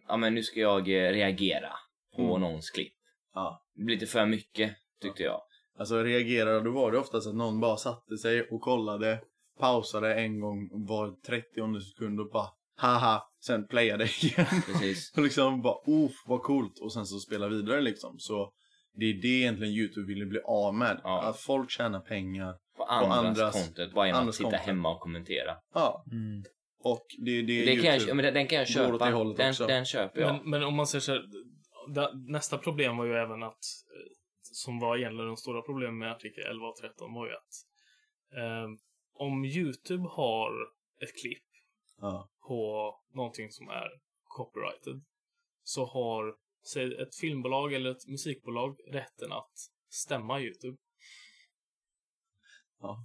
[0.07, 1.73] ja men nu ska jag eh, reagera
[2.15, 2.41] på Mm.
[2.41, 2.93] någons klipp.
[3.33, 3.65] Ja.
[3.75, 5.41] Lite för mycket tyckte jag.
[5.79, 9.21] Alltså reagerade, då var det oftast att någon bara satte sig och kollade,
[9.59, 14.45] pausade en gång var 30 sekund och bara haha, sen playade igen.
[14.65, 15.13] Precis.
[15.17, 18.19] och liksom bara oh vad coolt och sen så spela vidare liksom.
[18.19, 18.53] Så
[18.95, 21.01] det är det egentligen Youtube ville bli av med.
[21.03, 21.21] Ja.
[21.21, 22.57] Att folk tjänar pengar.
[22.77, 24.65] På andras, andras- content, bara genom att sitta content.
[24.67, 25.57] hemma och kommentera.
[25.73, 26.43] Ja, Mm.
[26.83, 29.09] och det, det, Det kan jag, men den, kan jag köpa.
[29.37, 30.33] Den, den köper jag.
[30.35, 33.63] Men, men om man säger så här, nästa problem var ju även att,
[33.95, 37.53] eh, som var egentligen de stora problemen med artikel 11 och 13 var ju att
[38.37, 38.67] eh,
[39.13, 40.51] om YouTube har
[41.03, 41.43] ett klipp
[42.01, 42.29] Ja.
[42.47, 43.87] på någonting som är
[44.23, 45.01] copyrighted
[45.63, 46.35] så har,
[46.67, 49.53] säg ett filmbolag eller ett musikbolag rätten att
[49.89, 50.77] stämma YouTube.
[52.79, 53.03] Ja.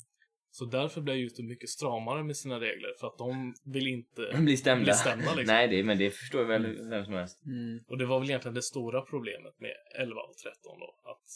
[0.50, 4.56] Så därför blir YouTube mycket stramare med sina regler för att de vill inte Bli
[4.56, 4.84] stämda.
[4.84, 5.54] bli stämda liksom.
[5.54, 7.44] Nej, det, men det förstår väl vem som helst.
[7.46, 7.84] Mm.
[7.88, 11.00] Och det var väl egentligen det stora problemet med 11 och 13 då.
[11.04, 11.28] Att,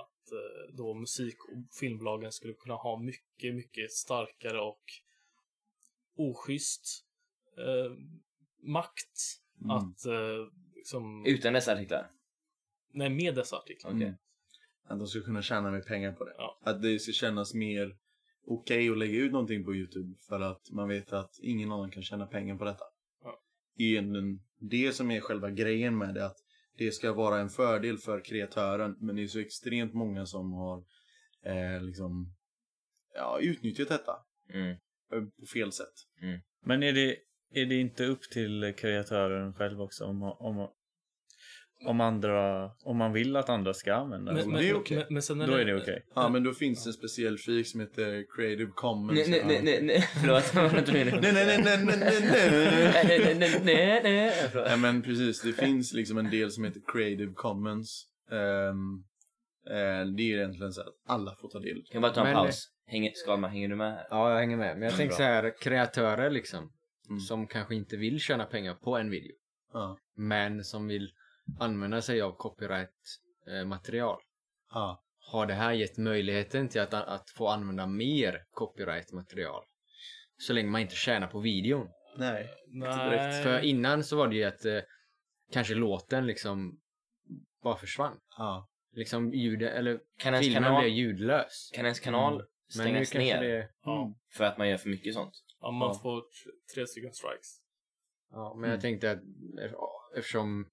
[0.00, 4.84] att eh, då musik och filmbolagen skulle kunna ha mycket, mycket starkare och
[6.16, 7.06] oschysst
[7.58, 7.92] eh,
[8.62, 9.70] makt Mm.
[9.76, 10.46] att eh,
[10.80, 12.10] liksom, Utan dessa artiklar.
[12.92, 13.90] nej, med dessa artiklar.
[13.90, 14.02] Okej.
[14.02, 14.16] Mm.
[14.84, 16.34] Att de ska kunna tjäna mer pengar på det.
[16.38, 16.60] Ja.
[16.64, 17.96] Att det ska kännas mer
[18.46, 22.02] okej att lägga ut någonting på Youtube för att man vet att ingen annan kan
[22.02, 22.84] tjäna pengar på detta.
[23.22, 23.40] Ja.
[23.76, 26.26] Det är egentligen det som är själva grejen med det.
[26.26, 26.36] Att
[26.78, 30.84] det ska vara en fördel för kreatören men det är så extremt många som har
[31.44, 32.34] eh, liksom
[33.14, 34.16] ja, utnyttjat detta
[34.54, 34.76] Mm.
[35.10, 35.94] på fel sätt.
[36.64, 37.16] Men är det,
[37.54, 40.68] är det inte upp till kreatören själv också om, om,
[41.86, 44.50] om, andra, om man vill att andra ska använda Men, det?
[44.50, 44.96] men, det är okej.
[44.96, 46.04] men, men sen är Då är det okej.
[46.14, 49.28] Ja men då finns det en speciell fik som heter Creative Commons.
[49.28, 50.54] Nej, nej, nej, nej, nej, förlåt.
[50.54, 52.22] Nej, nej, nej, nej, nej, nej.
[53.04, 57.32] Nej, nej, nej, nej, nej, men precis, det finns liksom en del som heter Creative
[57.34, 58.06] Commons.
[58.30, 59.04] Ehm,
[59.70, 61.74] eh, det är egentligen så att alla får ta del.
[61.74, 62.66] Kan jag bara ta en Men- paus?
[62.86, 64.06] Hänger, Skalman, hänger du med här?
[64.10, 64.74] Ja, jag hänger med.
[64.78, 66.72] Men jag tänker så här, kreatörer liksom,
[67.10, 67.20] Mm.
[67.20, 69.32] som kanske inte vill tjäna pengar på en video,
[69.72, 69.98] Ja.
[70.16, 71.12] men som vill
[71.60, 74.20] använda sig av copyright-material.
[74.70, 75.02] Ja.
[75.32, 79.64] Har det här gett möjligheten till att, att få använda mer copyright-material?
[80.38, 81.88] Så länge man inte tjänar på videon.
[82.16, 82.50] Nej.
[82.68, 83.42] Nej.
[83.42, 84.80] För innan så var det ju att eh,
[85.52, 86.80] kanske låten liksom
[87.62, 88.16] bara försvann.
[88.38, 88.68] Ja.
[88.92, 91.70] Liksom ljudet, eller Kan filmen kanal, blev ljudlös.
[91.74, 92.46] kan ens kanal
[92.78, 92.84] Mm.
[92.84, 93.68] Men nu stängas ner det...
[93.84, 95.32] Ja, för att man gör för mycket sånt?
[95.60, 96.00] Ja, man Ja.
[96.02, 96.22] får
[96.74, 97.60] tre stycken strikes.
[98.30, 98.70] Ja, men Mm.
[98.70, 99.18] jag tänkte att
[100.16, 100.66] eftersom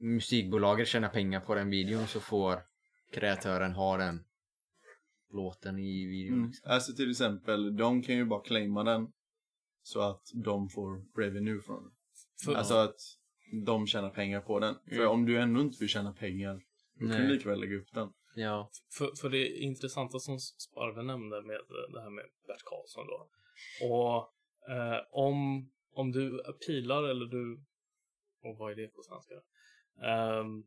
[0.00, 2.62] musikbolaget tjänar pengar på den videon så får
[3.12, 4.24] kreatören ha den
[5.32, 6.38] låten i videon.
[6.38, 6.52] Mm.
[6.64, 9.12] Alltså till exempel, de kan ju bara claima den.
[9.82, 11.92] Så att de får revenue från den.
[12.44, 12.96] För, Alltså att
[13.66, 14.74] de tjänar pengar på den.
[14.88, 15.08] För Mm.
[15.10, 16.54] om du ändå inte vill tjäna pengar,
[16.94, 17.32] då kan du Nej.
[17.32, 18.12] lika väl lägga upp den.
[18.36, 18.70] Ja.
[18.98, 23.28] för, för det intressanta som Sparve nämnde med eh, det här med Bert Karlsson då.
[23.82, 24.16] Och
[24.74, 27.60] eh, om, om du pilar eller du...
[28.42, 29.34] Och vad är det på svenska?
[30.02, 30.64] Ehm,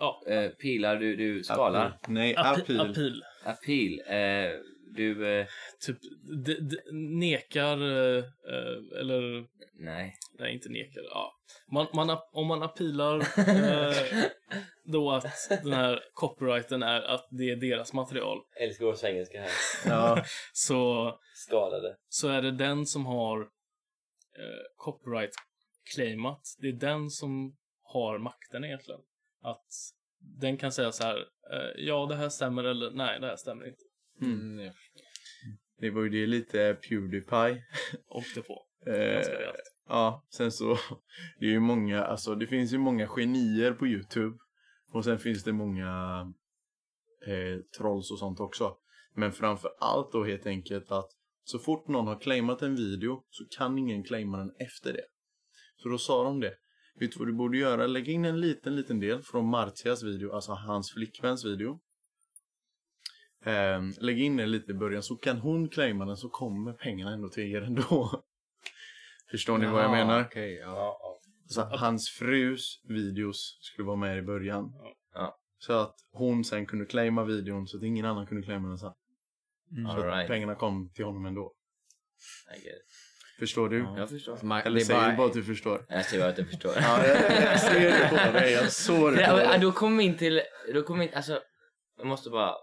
[0.00, 1.86] ja, Eh, pilar, du, du skalar.
[1.86, 2.14] Appeal.
[2.14, 2.80] Nej, api- appeal.
[2.90, 3.22] appeal.
[3.44, 4.00] Appeal.
[4.06, 4.60] Eh,
[4.94, 5.46] du, eh,
[5.86, 5.98] Typ
[6.92, 10.14] nekar eh, eh, eller nej.
[10.38, 11.02] nej inte nekar.
[11.02, 11.32] Ja.
[11.72, 13.16] Man, man, om man appilar
[13.48, 14.24] eh,
[14.84, 19.50] då att den här copyrighten är att det är deras material Älskar vår svengelska här.
[19.86, 20.24] Ja.
[20.52, 21.96] så Skadade.
[22.08, 23.46] så är det den som har eh,
[24.76, 25.34] copyright
[25.94, 26.56] claimat.
[26.58, 29.00] Det är den som har makten egentligen.
[29.42, 29.66] Att
[30.40, 31.18] den kan säga så här,
[31.52, 33.82] eh, ja det här stämmer eller nej det här stämmer inte.
[34.20, 34.58] Mm.
[34.58, 34.72] ja.
[35.80, 37.64] Det var ju det lite Pewdiepie.
[38.08, 38.66] Åkte på.
[38.86, 39.22] Eh,
[39.88, 40.78] ja, sen så,
[41.38, 44.38] det är ju många, alltså det finns ju många genier på Youtube.
[44.92, 46.20] Och sen finns det många
[47.26, 48.76] eh, trolls och sånt också.
[49.14, 51.10] Men framför allt då helt enkelt att
[51.44, 55.04] så fort någon har claimat en video så kan ingen claima den efter det.
[55.76, 56.54] Så då sa de det.
[57.00, 57.86] Vet du vad du borde göra?
[57.86, 61.80] Lägg in en liten, liten del från Martias video, alltså hans flickväns video.
[63.44, 67.12] Ehm, lägg in den lite i början så kan hon claima den så kommer pengarna
[67.12, 68.22] ändå till er ändå.
[69.30, 70.24] Förstår ni vad jag menar?
[70.24, 70.66] okej, ja.
[70.66, 71.20] Ja, ja.
[71.46, 74.72] Så att hans frus videos skulle vara med i början.
[75.14, 75.36] Ja.
[75.58, 78.92] Så att hon sen kunde claima videon så att ingen annan kunde claima den sen.
[79.72, 79.84] Mm.
[79.90, 80.28] Så Alright.
[80.28, 81.52] pengarna kom till honom ändå.
[83.38, 83.78] Förstår du?
[83.78, 83.98] Ja.
[83.98, 84.38] Jag förstår.
[84.42, 85.84] Man, Eller säger bara, du bara att du förstår?
[85.88, 86.72] Jag ser att jag förstår.
[86.76, 88.52] Ja, jag, jag ser det på dig.
[88.52, 89.58] Jag såg det på Ja, dig.
[89.60, 90.40] då kommer vi in till,
[90.74, 91.40] då kommer vi in, alltså,
[91.98, 92.54] jag måste bara,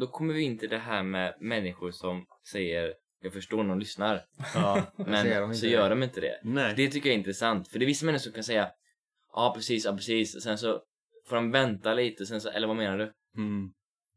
[0.00, 3.78] då kommer vi in till det här med människor som säger jag förstår när de
[3.78, 4.22] lyssnar,
[4.54, 4.82] Ja.
[5.06, 6.40] men Så gör de inte det.
[6.42, 6.74] Nej.
[6.76, 8.68] Det tycker jag är intressant, för det är vissa människor som kan säga
[9.34, 10.80] ja precis, ja precis, och sen så
[11.28, 13.12] får de vänta lite, sen så, eller vad menar du?
[13.36, 13.70] Mm.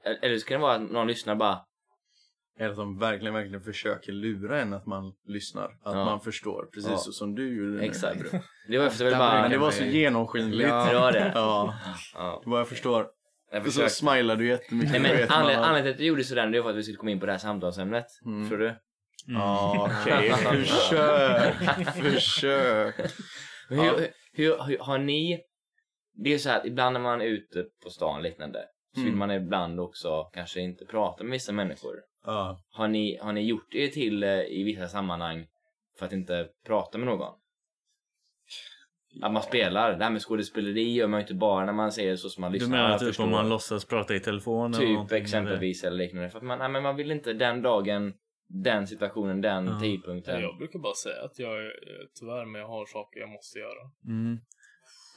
[0.06, 1.60] Eller eller så kan det vara att någon lyssnar bara,
[2.60, 5.66] Eller att de verkligen, verkligen försöker lura en att man lyssnar.
[5.66, 6.06] Att Ja.
[6.06, 6.70] man förstår.
[6.74, 6.98] Precis Ja.
[6.98, 7.84] så som du gjorde nu.
[7.84, 8.22] exakt.
[8.70, 10.70] Det var efter väl bara, Men det var så genomskinligt.
[10.70, 10.86] Ja.
[10.90, 11.32] det var det.
[11.36, 11.76] Ja,
[12.14, 13.08] Ja, vad jag förstår.
[13.52, 14.92] Jag så smilar du jättemycket.
[14.92, 16.84] Nej men vet man anledningen till att jag gjorde sådär, det var för att vi
[16.84, 18.06] skulle komma in på det här samtalsämnet.
[18.26, 18.50] Mm.
[18.50, 18.68] Tror du?
[18.68, 18.80] Mm.
[19.28, 20.32] Ja, okej.
[20.34, 21.56] Försök.
[21.96, 22.96] Försök.
[23.70, 25.42] Hur, hur, har ni...
[26.24, 28.60] Det är så här att ibland när man är ute på stan liknande
[28.94, 29.20] så vill Mm.
[29.20, 31.96] man ibland också kanske inte prata med vissa människor.
[32.26, 32.60] Ja.
[32.72, 35.46] Har ni, har ni gjort er till eh, i vissa sammanhang
[36.00, 37.34] för att inte prata med någon?
[39.22, 39.98] Att man spelar.
[39.98, 42.52] Det här med skådespeleri gör man ju inte bara när man säger så som man
[42.52, 42.78] Du lyssnar.
[42.78, 46.30] menar Jag typ om man låtsas prata i telefon Typ exempelvis eller liknande.
[46.30, 48.14] För att man, nej, men man vill inte den dagen,
[48.50, 49.80] den situationen, den Ja.
[49.80, 50.42] tidpunkten.
[50.42, 53.60] Jag brukar bara säga att jag är eh, tyvärr, men jag har saker jag måste
[53.60, 53.92] göra.
[54.06, 54.40] Mm.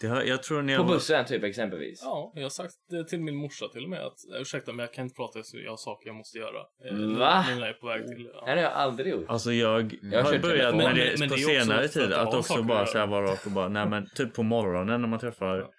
[0.00, 0.88] Det har, jag tror ni På har...
[0.94, 2.00] bussen typ exempelvis.
[2.04, 4.92] Ja, jag har sagt det till min morsa till och med att ursäkta men jag
[4.92, 6.58] kan inte prata, så jag har saker jag måste göra.
[6.90, 7.44] Eh, Va?
[7.48, 8.24] Nu när jag är på väg till...
[8.24, 8.42] Det Ja.
[8.46, 9.24] här har jag aldrig gjort.
[9.28, 12.62] Alltså jag, Jag har börjat med det men på det senare att tid att också
[12.62, 15.70] bara säga vara rak och bara, nej men typ på morgonen när man träffar Ja.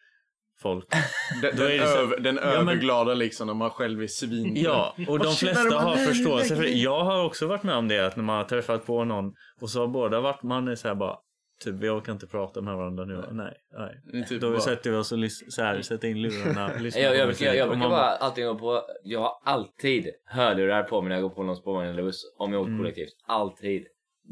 [0.62, 0.86] folk.
[1.42, 4.52] Den, den, det så- över, den Ja, men- överglada liksom när man själv är svin.
[4.56, 6.70] Ja, och de flesta har förståelse för det.
[6.70, 9.26] Jag har också varit med om det, att när man har träffat på någon
[9.62, 11.18] och så har båda varit, man är så här bara,
[11.64, 13.24] typ vi orkar inte prata med varandra nu.
[13.32, 14.22] Nej, nej.
[14.22, 17.02] Är typ Då bara- sätter vi oss och lys- så här, sätter in lurarna, lyssnar
[17.04, 17.40] Jag, jag, musik.
[17.40, 21.16] brukar, jag Och brukar bara alltid gå på, jag har alltid hörlurar på mig när
[21.16, 22.80] jag går på någon spårvagn eller buss, om jag åker Mm.
[22.80, 23.14] kollektivt.
[23.28, 23.88] Alltid.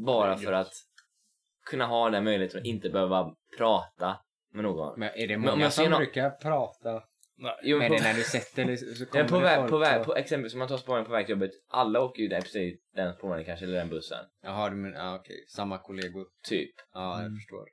[0.06, 0.72] Bara för att
[1.70, 4.16] kunna ha den möjligheten att inte behöva prata
[4.54, 5.00] med någon.
[5.00, 7.02] Men är det Men många jag ser som brukar prata
[7.40, 7.78] Nej.
[7.88, 8.76] Dig när du sätter dig?
[8.76, 11.06] Så kommer på, det väg, folk på väg, och- på exempel som man tar spårvagn
[11.06, 14.18] på väg till jobbet, alla åker ju där precis den spårvagnen kanske, eller den bussen.
[14.42, 15.44] Jaha, du menar, ja, okej.
[15.48, 16.26] Samma kollegor.
[16.48, 16.70] Typ.
[16.94, 17.34] Ja, jag Mm.
[17.36, 17.64] förstår.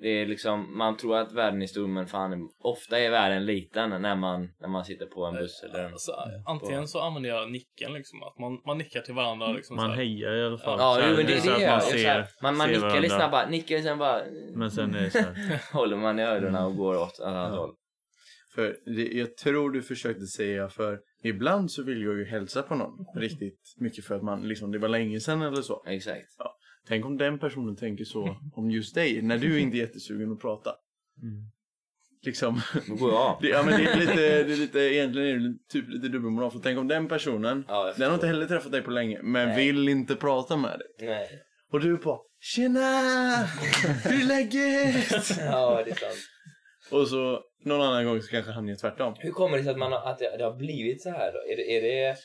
[0.00, 3.90] Det är liksom, man tror att världen är stor men fan, ofta är världen liten
[4.02, 5.92] när man, när man sitter på en buss eller en...
[5.92, 6.12] Alltså,
[6.46, 9.76] antingen så använder jag nicken liksom, att man, man nickar till varandra liksom.
[9.76, 10.78] Man hejar i alla fall.
[10.78, 13.48] Ja, jo, men det är så det man här, Man, man nickar lite snabbt, bara,
[13.48, 14.22] nickar sen bara
[14.54, 17.58] Men sen är det så här, håller man i öronen och går åt annat Ja.
[17.60, 17.74] håll.
[18.56, 22.74] För det, jag tror du försökte säga för ibland så vill jag ju hälsa på
[22.74, 25.84] någon riktigt mycket för att man liksom, det var länge sedan eller så.
[25.86, 26.26] Exakt.
[26.88, 30.40] Tänk om den personen tänker så om just dig när du inte är jättesugen att
[30.40, 30.70] prata.
[31.22, 31.50] mm.
[32.22, 33.38] Liksom, Då går jag av.
[33.42, 36.50] det, ja men det är lite, det är lite, egentligen är det typ lite dubbelmoral.
[36.50, 39.48] För tänk om den personen, Ja, den har inte heller träffat dig på länge, men
[39.48, 39.66] Nej.
[39.66, 41.08] vill inte prata med dig.
[41.08, 41.28] Nej.
[41.72, 42.80] Och du bara Tjena!
[44.04, 45.38] Hur är läget?
[45.38, 46.18] Ja, det är sant.
[46.90, 49.14] Och så någon annan gång så kanske han gör tvärtom.
[49.18, 51.38] Hur kommer det sig att, man har, att det, det har blivit så här då?
[51.52, 51.76] Är det...
[51.76, 52.16] Är det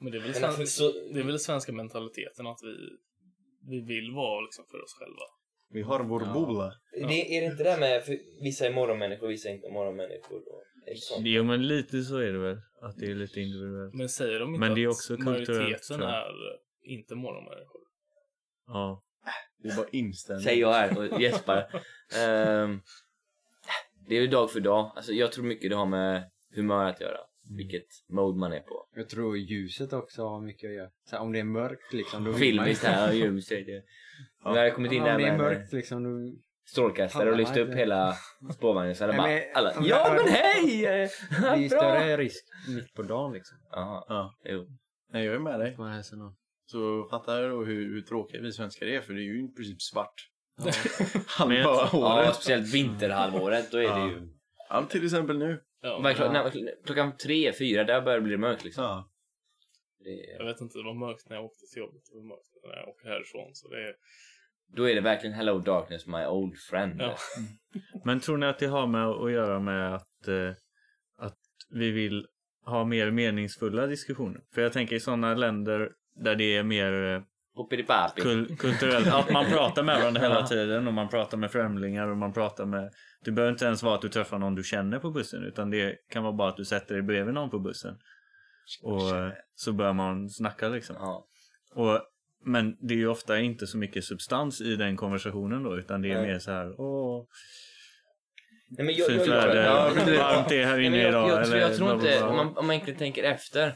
[0.00, 2.74] Men det är väl, Men sven- alltså, så- det är väl svenska mentaliteten att vi,
[3.70, 5.22] vi vill vara liksom för oss själva.
[5.70, 6.32] Vi har vår Ja.
[6.32, 6.72] bola.
[6.92, 10.36] det, är det inte det med för vissa är morgonmänniskor vissa är inte morgonmänniskor?
[10.36, 10.62] Och,
[10.96, 11.26] sånt?
[11.26, 12.56] Jo men lite så är det väl.
[12.82, 13.94] Att det är lite individuellt.
[13.94, 16.32] Men säger de inte Men det är att också kulturellt, majoriteten är
[16.82, 17.80] inte morgonmänniskor?
[18.66, 19.02] Ja.
[19.62, 20.44] Det är bara inställning.
[20.44, 21.66] Säger jag här och gäspar.
[22.26, 22.80] Ehm,
[24.12, 24.92] det är ju dag för dag.
[24.96, 27.16] Alltså, jag tror mycket det har med humör att göra.
[27.56, 28.86] Vilket mode man är på.
[28.94, 30.90] Jag tror ljuset också har mycket att göra.
[31.10, 33.48] Så här, om det är mörkt liksom, då Filmiskt här och ljus.
[33.48, 36.36] det- Vi har kommit in Ja, där om det är mörkt liksom, då...
[36.66, 38.14] strålkastare och lyft upp hela
[38.56, 40.80] spårvagnen så bara, alla, ja jag- men hej!
[41.40, 43.58] Det är ju större risk mitt på dagen liksom.
[43.70, 44.34] Ja.
[44.44, 44.66] jo.
[45.12, 45.76] Nej, jag är med dig.
[46.66, 49.82] Så fattar du hur, hur tråkiga vi svenskar är, för det är ju i princip
[49.82, 50.14] svart.
[50.56, 50.72] Ja.
[51.26, 52.34] Halva Men- Ja, året.
[52.34, 54.28] speciellt vinterhalvåret, då är det ju...
[54.68, 55.60] Ja, till exempel nu.
[55.82, 58.84] Är klockan, när- klockan tre, fyra, där börjar det bli mörkt liksom.
[58.84, 59.08] Ja.
[60.04, 62.02] Det är, Jag vet inte, det var mörkt när jag åkte till jobbet.
[62.12, 63.50] Det var mörkt när jag åker härifrån.
[63.54, 63.94] Så det är...
[64.76, 67.00] då är det verkligen hello darkness my old friend.
[67.00, 67.16] Ja.
[68.04, 70.50] Men tror ni att det har med att göra med att, eh,
[71.18, 71.38] att
[71.70, 72.26] vi vill
[72.64, 74.40] ha mer meningsfulla diskussioner?
[74.54, 77.22] För jag tänker i sådana länder där det är mer eh.
[78.22, 82.16] Kul- kulturellt, att man pratar med varandra hela tiden och man pratar med främlingar och
[82.16, 82.90] man pratar med...
[83.24, 85.96] Det behöver inte ens vara att du träffar någon du känner på bussen utan det
[86.10, 87.94] kan vara bara att du sätter dig bredvid någon på bussen.
[88.82, 89.00] Och
[89.54, 90.96] så börjar man snacka liksom.
[90.98, 91.26] Ja.
[91.74, 92.00] Och,
[92.44, 96.12] men det är ju ofta inte så mycket substans i den konversationen då utan det
[96.12, 97.24] är mer så här åh,
[98.76, 101.28] Nej, men jag, fint jag, jag, väder, varmt det är här inne jag, idag.
[101.30, 103.74] jag, tror, jag eller tror inte, om man, om man egentligen tänker efter.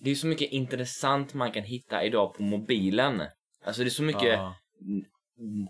[0.00, 3.22] Det är så mycket intressant man kan hitta idag på mobilen.
[3.64, 4.54] Alltså det är så mycket Ja.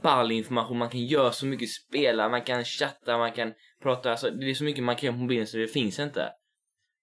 [0.03, 4.31] ball information, man kan göra så mycket, spela, man kan chatta, man kan prata, alltså
[4.31, 6.31] det är så mycket man kan göra på mobilen så det finns inte.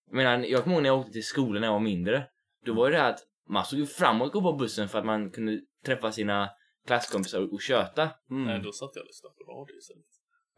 [0.08, 2.28] Jag menar, jag kommer ihåg när jag åkte till skolan när jag var mindre.
[2.66, 5.06] Då var det att man såg ju fram emot att gå på bussen för att
[5.06, 6.50] man kunde träffa sina
[6.88, 8.10] klasskompisar och, och köta.
[8.32, 8.44] Mm.
[8.46, 10.06] Nej, då satt jag och lyssnade på radio istället.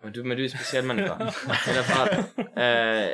[0.04, 1.34] Men du, men du är en speciell människa.
[1.68, 2.10] I alla fall.
[2.58, 3.10] Eh,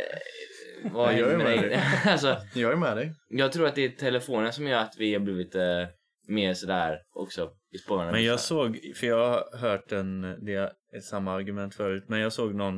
[0.83, 1.81] vad Ja, jag är med med dig?
[2.05, 3.13] alltså, Jag är med dig.
[3.29, 5.87] jag tror att det är telefonen som gör att vi har blivit eh,
[6.27, 8.11] mer sådär också i spåren.
[8.11, 12.33] Men jag såg, för jag har hört en, det är samma argument förut, men jag
[12.33, 12.75] såg någon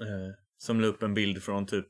[0.00, 1.86] eh, som la upp en bild från typ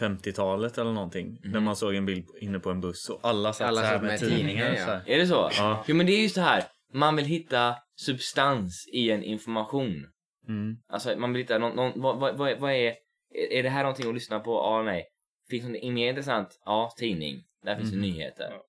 [0.00, 1.40] 50-talet eller någonting.
[1.52, 3.92] Där man såg en bild inne på en buss och alla satt Alla så här
[3.92, 4.38] satt med, med tidningar.
[4.46, 4.84] tidningar, ja.
[4.84, 5.02] så här.
[5.06, 5.50] Är det så?
[5.58, 5.84] Ja.
[5.86, 6.64] Jo men det är just det här.
[6.92, 10.06] Man vill hitta substans i en information.
[10.48, 10.76] Mm.
[10.88, 12.94] Alltså man vill hitta någon, någon vad, vad, vad, vad är,
[13.34, 14.50] är- är det här någonting att lyssna på?
[14.50, 15.04] Ja, nej.
[15.50, 16.60] Finns det något mer intressant?
[16.64, 17.42] Ja, tidning.
[17.64, 18.02] Där finns det Mhm.
[18.06, 18.48] nyheter.
[18.50, 18.62] Ja.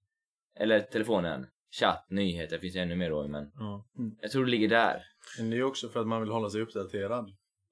[0.63, 1.47] Eller telefonen.
[1.80, 3.86] Chatt, nyheter finns det ännu mer då men Ja.
[4.21, 5.04] jag tror det ligger där.
[5.39, 7.30] Men det är också för att man vill hålla sig uppdaterad.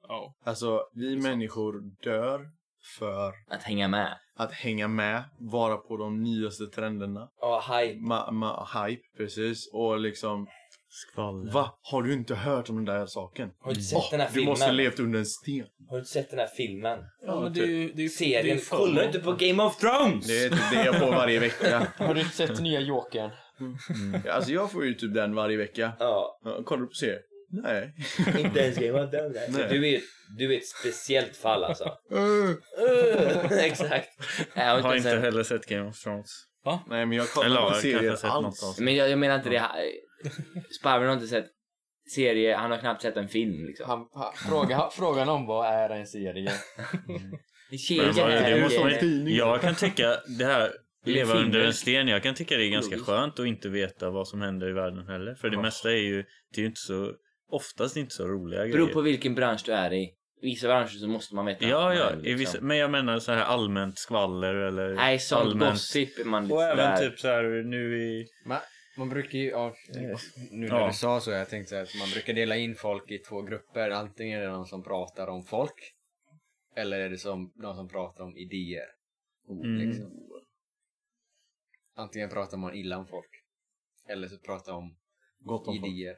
[0.08, 0.34] Ja.
[0.44, 2.50] Alltså, vi människor dör
[3.00, 4.18] för Att hänga med.
[4.36, 7.30] att hänga med, vara på de nyaste trenderna.
[7.42, 8.00] Ja, hype.
[8.00, 9.70] Ma, ma, hype, precis.
[9.74, 10.48] Och liksom,
[10.92, 11.52] Skvaller.
[11.52, 11.80] va?
[11.82, 13.50] Har du inte hört om den där saken?
[13.60, 14.50] Har du inte sett den här Du filmen?
[14.50, 15.66] måste ha levt under en sten.
[15.90, 17.00] Har du inte sett den här filmen?
[17.26, 17.74] Ja, men det är ju...
[17.74, 18.58] Det är ju det är ju Serien.
[18.60, 20.28] för- Kollar du inte på Game of Thrones?
[20.28, 21.88] Det är typ det jag får varje vecka.
[21.98, 23.32] Har du inte sett nya Jokern?
[24.30, 25.92] Alltså jag får ju typ den varje vecka.
[26.00, 27.20] Ja, Kollar du på serier?
[27.52, 27.94] Nej.
[28.40, 29.38] inte ens Game of Thrones.
[29.50, 29.68] Nej.
[29.70, 30.02] Du är,
[30.38, 31.84] du är ett speciellt fall alltså.
[33.60, 34.10] Exakt.
[34.56, 36.32] Jag har Jag har inte inte heller sett Game of Thrones.
[36.90, 38.80] Nej men jag kollar på serier alls.
[38.80, 39.76] Men jag, jag menar inte det här.
[40.80, 41.46] Sparven har inte sett
[42.16, 43.86] serie, han har knappt sett en film liksom.
[43.90, 46.52] Han, han, fråga, frågan om vad är en serie?
[47.88, 49.36] Kedjan Men vad- är det måste man, tidning.
[49.36, 50.72] jag kan tycka det här
[51.06, 52.08] leva under en sten.
[52.08, 55.08] Jag kan tycka det är ganska skönt att inte veta vad som händer i världen
[55.08, 55.36] heller.
[55.36, 55.62] För det Ja.
[55.62, 57.12] mesta är ju, det är ju inte så,
[57.52, 58.94] oftast inte så roliga Beror grejer.
[58.94, 60.10] på vilken bransch du är i.
[60.42, 61.66] Vissa branscher så måste man veta.
[61.68, 62.10] Ja, ja.
[62.16, 62.38] liksom.
[62.38, 65.72] vissa, men jag menar så här allmänt skvaller eller Nej, sånt allmänt...
[65.72, 68.28] gossip är man lite Och även typ så här nu i...
[68.46, 68.58] Man,
[69.00, 69.76] man brukar ju, ja,
[70.52, 70.88] nu när Ja.
[70.88, 73.90] du sa så, jag tänkte att man brukar dela in folk i två grupper.
[73.90, 75.94] Antingen är det de som pratar om folk,
[76.76, 78.86] eller är det som de som pratar om idéer.
[79.50, 79.76] Mm.
[79.78, 80.12] Liksom.
[81.96, 83.30] Antingen pratar man illa om folk,
[84.10, 84.96] eller så pratar man om
[85.40, 85.88] Gott om folk.
[85.88, 86.16] idéer.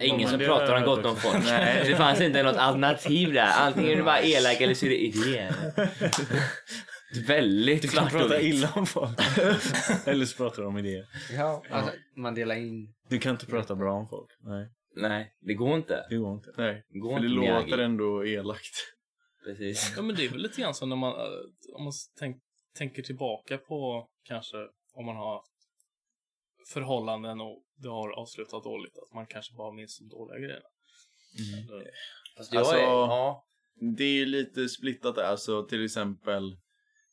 [0.00, 1.44] Ingen Ja, som pratar om gott om folk.
[1.44, 3.52] Nej, det fanns inte något alternativ där.
[3.66, 5.54] Antingen är du bara elak eller så är det idéer.
[7.16, 9.18] Väldigt Du kan svart och prata illa om folk.
[10.06, 11.06] eller så pratar du om idéer.
[11.32, 12.94] Ja, alltså, man delar in.
[13.08, 14.30] Du kan inte prata bra om folk.
[14.40, 16.06] Nej, Nej, det går inte.
[16.10, 16.52] det går inte.
[16.56, 17.70] Nej, Det går för det inte Miyagi.
[17.70, 18.74] låter ändå elakt.
[19.44, 19.92] Precis.
[19.96, 21.26] Ja, men det är väl lite grann som när man, eh,
[21.76, 22.36] om man tänk,
[22.76, 24.56] tänker tillbaka på kanske
[24.94, 25.52] om man har haft
[26.72, 30.66] förhållanden och det har avslutat dåligt, att man kanske bara minns de dåliga grejerna.
[31.72, 31.90] Eller-
[32.36, 33.44] Fast jag Alltså- är, ja.
[33.96, 35.22] Det är ju lite splittat där.
[35.24, 36.56] Alltså till exempel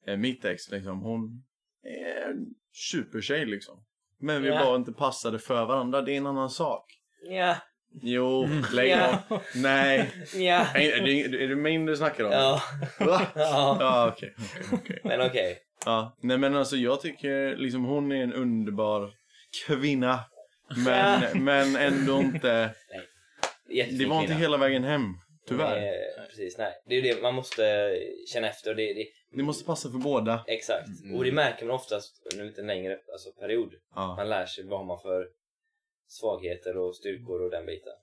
[0.05, 1.01] mitt ex liksom.
[1.01, 1.43] Hon
[1.83, 2.45] är en
[2.91, 3.83] supertjej liksom.
[4.19, 4.59] Men vi Ja.
[4.65, 6.01] bara inte passade för varandra.
[6.01, 6.85] Det är en annan sak.
[7.29, 7.55] Ja,
[8.01, 9.19] Jo, lägg Ja.
[9.29, 9.41] av.
[9.55, 10.11] Nej.
[10.35, 12.31] ja, Är, är, det, är det min du snackar om?
[12.31, 12.61] ja,
[12.99, 13.21] Va?
[13.35, 13.77] ja.
[13.79, 14.33] Ja, okej.
[14.37, 14.99] okej, okej.
[15.03, 15.57] Men okej.
[15.85, 19.11] Ja, nej men alltså jag tycker liksom hon är en underbar
[19.67, 20.19] kvinna.
[20.85, 22.69] Men, men ändå inte,
[23.69, 24.39] Jättefin det var inte kvinna.
[24.39, 25.03] hela vägen hem.
[25.47, 25.75] Tyvärr.
[25.81, 26.71] Nej, precis, nej.
[26.87, 27.93] Det är ju det man måste
[28.33, 30.43] känna efter och det, det Det måste passa för båda.
[30.47, 30.87] exakt.
[31.03, 31.15] Mm.
[31.17, 33.73] Och det märker man oftast under en längre alltså, period.
[33.95, 34.15] Ja.
[34.15, 35.29] Man lär sig vad har man för
[36.07, 37.93] svagheter och styrkor och den biten.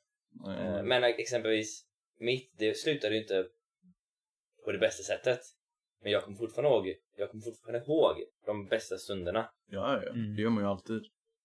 [0.47, 0.83] Eh, Ja.
[0.83, 1.87] Men exempelvis
[2.19, 3.47] mitt, det slutade ju inte
[4.65, 5.41] på det bästa sättet.
[6.03, 8.17] Men jag kommer fortfarande ihåg, jag kommer fortfarande ihåg
[8.47, 9.51] de bästa stunderna.
[9.67, 10.37] Ja, ja, Mm.
[10.37, 11.03] det gör man ju alltid.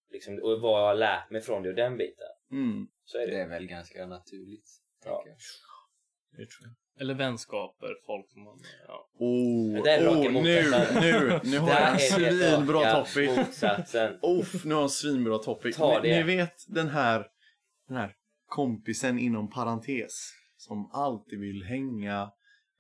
[0.10, 2.28] Liksom, och vad jag har lärt mig från det och den biten.
[2.52, 2.88] Mm.
[3.04, 3.32] Så är det.
[3.34, 4.70] Det är väl ganska naturligt.
[5.06, 5.24] Ja.
[5.26, 5.36] jag.
[6.32, 6.76] Det tror jag.
[7.00, 9.10] Eller vänskaper, folk som man, ja.
[9.20, 11.02] Oh, det är oh nu, motsatsen.
[11.02, 13.30] nu, nu har jag en svinbra topic.
[14.22, 15.80] Uff, nu har jag en svinbra topic.
[15.80, 17.26] Ni, ni vet den här,
[17.88, 18.14] den här
[18.48, 22.32] kompisen inom parentes som alltid vill hänga,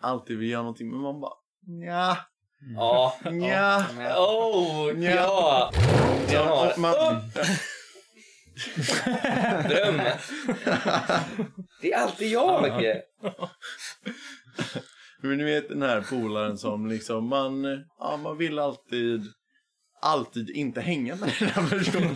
[0.01, 1.33] alltid vill göra någonting, men man bara
[1.85, 2.17] ja,
[2.75, 3.15] Ja.
[3.23, 3.83] ja.
[4.17, 5.71] Oh, Ja.
[6.31, 6.73] ja!
[6.77, 6.93] Man,
[9.69, 10.01] dröm.
[11.81, 12.81] Det är alltid jag.
[15.21, 17.63] Men ni vet den här polaren som liksom man,
[17.99, 19.21] ja, man vill alltid,
[20.01, 22.15] alltid inte hänga med den här personen.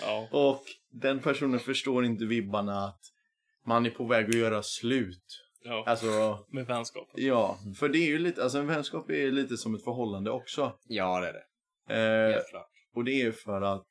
[0.00, 0.28] ja.
[0.30, 0.62] Och
[0.92, 3.00] den personen förstår inte vibbarna att
[3.66, 5.42] man är på väg att göra slut.
[5.64, 7.08] Ja, Alltså, med vänskap.
[7.14, 7.58] ja.
[7.78, 10.72] För det är ju lite, alltså en vänskap är lite som ett förhållande också.
[10.88, 11.44] Ja, det är det.
[11.94, 12.66] Eh, Helt klart.
[12.94, 13.86] och det är för att,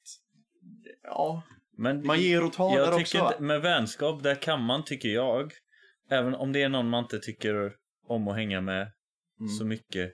[1.03, 1.41] ja,
[1.78, 3.34] Men man ger och tar jag där tycker också.
[3.34, 5.53] inte, med vänskap, där kan man, tycker jag,
[6.09, 7.74] även om det är någon man inte tycker
[8.07, 8.91] om att hänga med
[9.39, 9.49] Mm.
[9.49, 10.11] så mycket,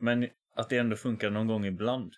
[0.00, 2.12] men att det ändå funkar någon gång ibland.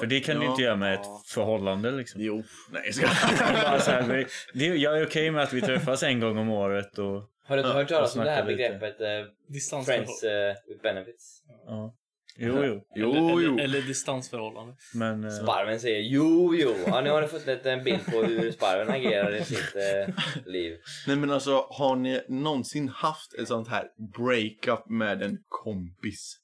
[0.00, 0.50] För det kan du Ja.
[0.50, 1.00] inte göra med Ja.
[1.24, 2.20] ett förhållande liksom.
[2.20, 2.42] Jo,
[2.72, 6.38] nej jag ska så här, det, jag är okej med att vi träffas en gång
[6.38, 7.30] om året och...
[7.44, 9.82] Har du inte hört talas om det här begreppet eh.
[9.86, 11.42] Friends eh, with benefits?
[11.66, 11.94] Ja.
[12.42, 12.80] Jo, jo.
[12.94, 13.52] Jo, eller, jo.
[13.54, 14.74] Eller, eller distansförhållande.
[14.94, 15.24] Men...
[15.24, 16.74] eh, Sparven säger jo, jo.
[16.86, 20.14] Ja, nu har ni fått en bild på hur Sparven agerar i sitt eh,
[20.46, 20.76] liv.
[21.06, 23.84] Nej men alltså, har ni någonsin haft ett sånt här
[24.18, 26.36] breakup med en kompis?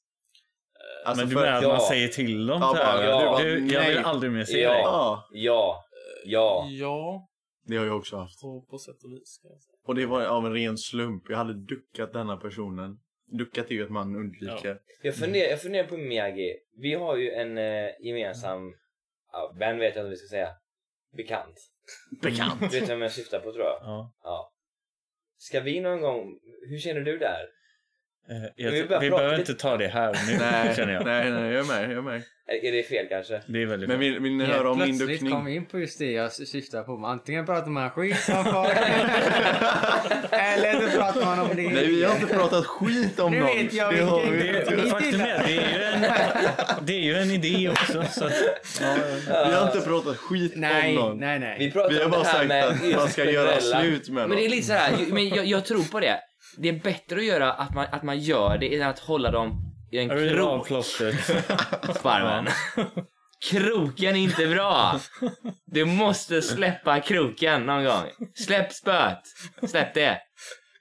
[1.05, 1.69] Alltså men du menar att ja.
[1.69, 3.03] man säger till dem Ja, så här?
[3.03, 4.03] ja, du bara, du, jag vill nej.
[4.03, 4.71] aldrig mer se Ja.
[4.73, 4.81] dig.
[4.81, 5.83] Ja, Ja.
[6.25, 6.67] Ja.
[6.69, 7.27] Ja,
[7.67, 8.41] det har jag också haft.
[8.41, 9.39] på, på sätt och vis.
[9.41, 9.73] Kan jag säga.
[9.87, 11.23] Och det var av en ren slump.
[11.29, 12.97] Jag hade duckat denna personen.
[13.27, 14.79] Duckat är ju att man undviker.
[15.01, 16.57] Jag funderar, jag funderar på Miyagi.
[16.77, 18.73] Vi har ju en eh, gemensam,
[19.31, 20.49] ja, vän vet jag inte vad vi ska säga.
[21.17, 21.59] Bekant.
[22.21, 22.61] Bekant.
[22.61, 23.79] Vet du vem jag syftar på tror jag?
[23.81, 24.13] Ja.
[24.23, 24.53] Ja.
[25.37, 27.41] Ska vi någon gång, hur känner du där?
[28.29, 31.05] Eh, Jag, Vi vi behöver lite- inte ta det här nu, nej, känner jag.
[31.05, 32.21] nej, nej, jag är med, jag är med.
[32.49, 33.41] Är, är det fel kanske?
[33.45, 35.31] Det är väldigt Men vill, vill ni höra om min plötsligt duckning?
[35.31, 37.05] kom vi in på just det jag syftar på.
[37.05, 38.69] Antingen pratar man skit om folk
[40.31, 41.61] eller så pratar man om det.
[41.69, 43.47] Nej, vi har inte pratat skit om Nu någon.
[43.57, 46.01] vet jag det har vi, faktum är, det är, ju en,
[46.85, 48.03] det är ju en idé också.
[48.09, 48.33] Så att,
[48.81, 51.17] ja, vi har inte pratat skit Nej, om någon.
[51.19, 51.55] nej, nej.
[51.59, 54.37] Vi Vi har bara sagt att man ska göra slut med Men någon.
[54.37, 56.19] det är lite så här, men jag, jag tror på det.
[56.57, 59.73] Det är bättre att göra att man, att man gör det än att hålla dem
[59.91, 60.67] i en krok.
[61.95, 62.47] Sparven.
[63.49, 64.99] Kroken är inte bra.
[65.65, 68.05] Du måste släppa kroken någon gång.
[68.35, 69.21] Släpp spöet.
[69.69, 70.17] Släpp det.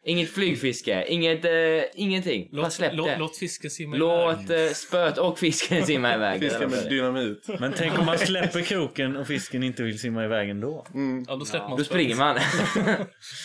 [0.08, 1.50] Inget flygfiske, inget, eh,
[1.94, 2.48] ingenting.
[2.52, 3.16] Bara Låt, släpp låt, det.
[3.18, 4.66] låt fisken simma Låt iväg.
[4.66, 6.40] eh, spöet och fisken simma iväg.
[6.40, 7.46] Fiska med dynamit.
[7.60, 10.86] Men tänk om man släpper kroken och fisken inte vill simma iväg ändå.
[10.94, 11.24] Mm.
[11.28, 11.86] Ja, då släpper man Då spöet.
[12.00, 12.38] springer man.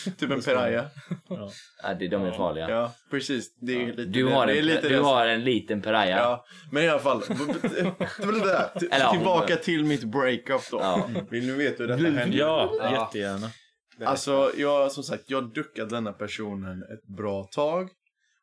[0.18, 0.84] Typ en piraya.
[1.82, 2.70] ja, det, de är farliga.
[2.70, 3.56] Ja, precis.
[3.60, 5.00] Det är lite Du har det är en, lite du det.
[5.02, 6.16] har en liten piraya.
[6.16, 7.22] Ja, men i alla fall.
[7.22, 7.28] T-
[8.22, 10.78] Eller ja, Tillbaka till mitt breakup då.
[10.80, 11.08] Ja.
[11.30, 12.36] Vill ni veta hur detta hände?
[12.36, 12.92] Ja, Ja.
[12.92, 13.50] jättegärna.
[14.00, 17.90] Alltså, jag, som sagt, jag duckat denna personen ett bra tag.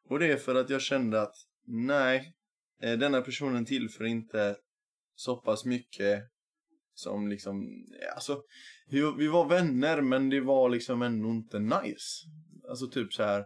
[0.10, 1.36] Och det är för att jag kände att,
[1.68, 2.34] nej,
[2.82, 4.56] eh, denna personen tillför inte
[5.16, 6.24] så pass mycket
[6.94, 7.86] som liksom,
[8.16, 8.42] alltså,
[8.90, 12.26] vi, vi var vänner men det var liksom ändå inte nice.
[12.70, 13.46] Alltså typ så här.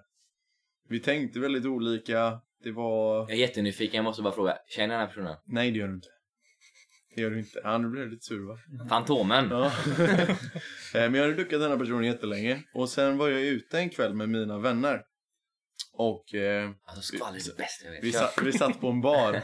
[0.89, 4.57] vi tänkte väldigt olika, det var, Jag är jättenyfiken, jag måste bara fråga.
[4.67, 5.35] Känner den här personen?
[5.45, 6.12] nej det gör du inte.
[7.15, 7.61] Det gör du inte.
[7.63, 8.57] Ja, nu blev jag lite sur va?
[8.89, 9.47] Fantomen?
[9.49, 9.71] Ja.
[10.95, 12.63] Eh, Men jag hade duckat den här personen jättelänge.
[12.73, 15.01] Och sen var jag ute en kväll med mina vänner.
[15.93, 18.03] Och eh, Alltså skvaller är det bästa jag vet.
[18.03, 19.33] vi, satt, vi satt på en bar.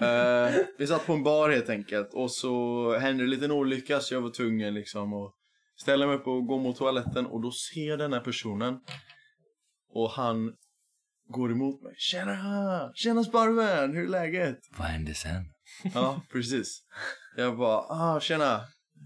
[0.00, 2.14] eh, vi satt på en bar helt enkelt.
[2.14, 5.32] Och så hände det en liten olycka så jag var tvungen liksom att
[5.76, 7.26] ställa mig upp och gå mot toaletten.
[7.26, 8.78] Och då ser jag den här personen.
[9.94, 10.52] Och han
[11.28, 11.94] går emot mig.
[11.96, 12.90] Tjena!
[12.94, 13.92] Tjena Sparven!
[13.94, 14.58] Hur är läget?
[14.78, 15.44] Vad hände sen?
[15.94, 16.82] Ja, precis.
[17.36, 18.60] Jag bara, ah, tjena.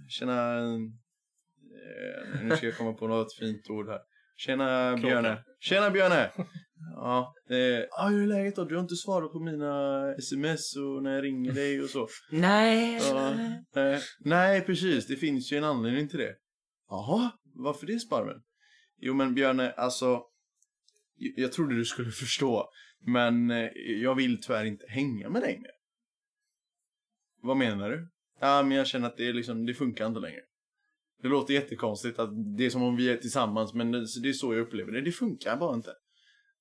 [0.09, 0.59] Tjena.
[1.77, 4.01] Eh, nu ska jag komma på något fint ord här.
[4.37, 5.45] Tjena Björne.
[5.61, 6.31] Tjena Björne!
[6.95, 8.65] Ja, eh, ah, hur är läget då?
[8.65, 12.09] Du har inte svarat på mina sms och när jag ringer dig och så.
[12.31, 13.01] Nej.
[13.11, 13.31] Ja,
[13.83, 15.07] eh, nej, precis.
[15.07, 16.35] Det finns ju en anledning till det.
[16.89, 18.37] Jaha, varför det Sparven?
[19.01, 20.23] Jo men Björne, alltså.
[21.37, 22.71] jag- trodde du skulle förstå.
[23.07, 23.71] Men eh,
[24.03, 25.71] jag vill tyvärr inte hänga med dig mer.
[27.47, 28.09] Vad menar du?
[28.41, 30.41] Ja, men jag känner att det, är liksom, det funkar inte längre.
[31.23, 34.33] Det låter jättekonstigt att det är som om vi är tillsammans, men det, det är
[34.33, 35.01] så jag upplever det.
[35.01, 35.91] Det funkar bara inte.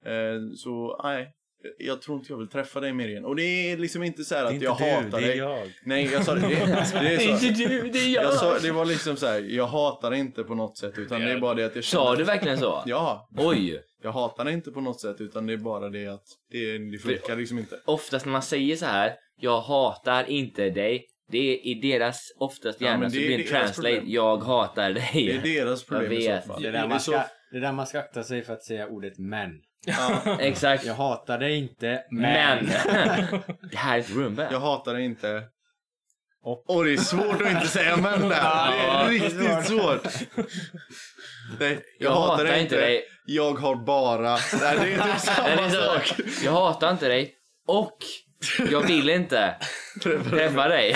[0.05, 1.31] Eh, så nej,
[1.77, 3.25] jag tror inte jag vill träffa dig mer igen.
[3.25, 5.25] Och det är liksom inte så här Det är att inte jag du, hatar det
[5.25, 5.37] är dig.
[5.37, 5.71] jag.
[5.85, 6.41] Nej, jag sa det.
[6.41, 7.45] Det, det är så.
[7.69, 10.77] du, det är Jag sa, det var liksom så här, jag hatar inte på något
[10.77, 12.83] sätt, utan det är bara det att jag Sa du verkligen så?
[12.85, 13.81] Ja, Oj!
[14.05, 17.35] Jag hatar inte på något sätt, utan det är bara det att det, det funkar
[17.35, 17.79] liksom inte.
[17.85, 21.05] Oftast när man säger så här, jag hatar inte dig.
[21.31, 24.13] Det är i deras, oftast Ja, gärna men så det är blir det translate, problem.
[24.13, 25.39] jag hatar dig.
[25.43, 26.61] Det är deras problem Jag i så fall.
[26.61, 28.41] Det är, där Det är man så- ska, det är där man ska akta sig
[28.43, 29.51] för att säga ordet men.
[29.85, 30.85] Ja, Exakt.
[30.85, 32.21] Jag hatar dig inte, men.
[32.21, 32.65] Men!
[33.71, 34.47] det här är ett rumba.
[34.51, 35.43] jag hatar det inte.
[36.43, 38.71] Och- Och det är svårt att inte säga men där.
[38.71, 40.07] Det är riktigt svårt.
[41.59, 42.75] Nej, jag, hatar det inte.
[42.75, 43.03] dig.
[43.25, 44.29] Jag har bara...
[44.31, 45.81] Nej, det är Nej, det samma är så.
[45.81, 46.19] sak.
[46.43, 47.35] Jag hatar inte dig.
[47.67, 47.97] Och
[48.71, 49.55] jag vill inte
[50.03, 50.95] träffa dig.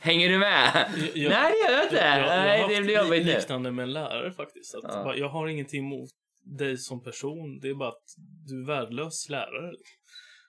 [0.00, 0.86] Hänger du med?
[1.14, 1.96] Jag- Nej, det gör jag inte.
[1.96, 3.34] Jag, jag, jag har det blir jobbigt nu.
[3.34, 4.74] liknande med en lärare faktiskt.
[4.74, 5.04] Att Ja.
[5.04, 6.10] bara, Jag har ingenting emot
[6.58, 7.58] dig som person.
[7.62, 8.02] Det är bara att
[8.48, 9.72] du är värdelös lärare.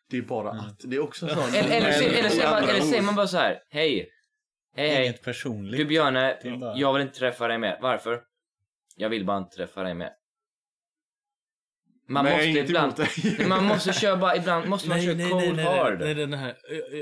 [0.09, 0.80] Det är bara att.
[0.84, 1.55] Det är också sånt.
[1.55, 3.59] Eller, eller, Men- eller, säger man, eller säger man bara så här.
[3.69, 4.09] Hej.
[4.76, 5.03] Hej hej.
[5.03, 5.78] Inget personligt.
[5.78, 7.78] Du Björne, bara- jag vill inte träffa dig mer.
[7.82, 8.21] Varför?
[8.95, 10.09] Jag vill bara inte träffa dig mer.
[12.08, 12.93] Man har måste ibland...
[12.97, 15.99] Nej, man måste köra bara, ibland måste man köra cold hard.
[15.99, 16.56] nej, nej, nej, nej.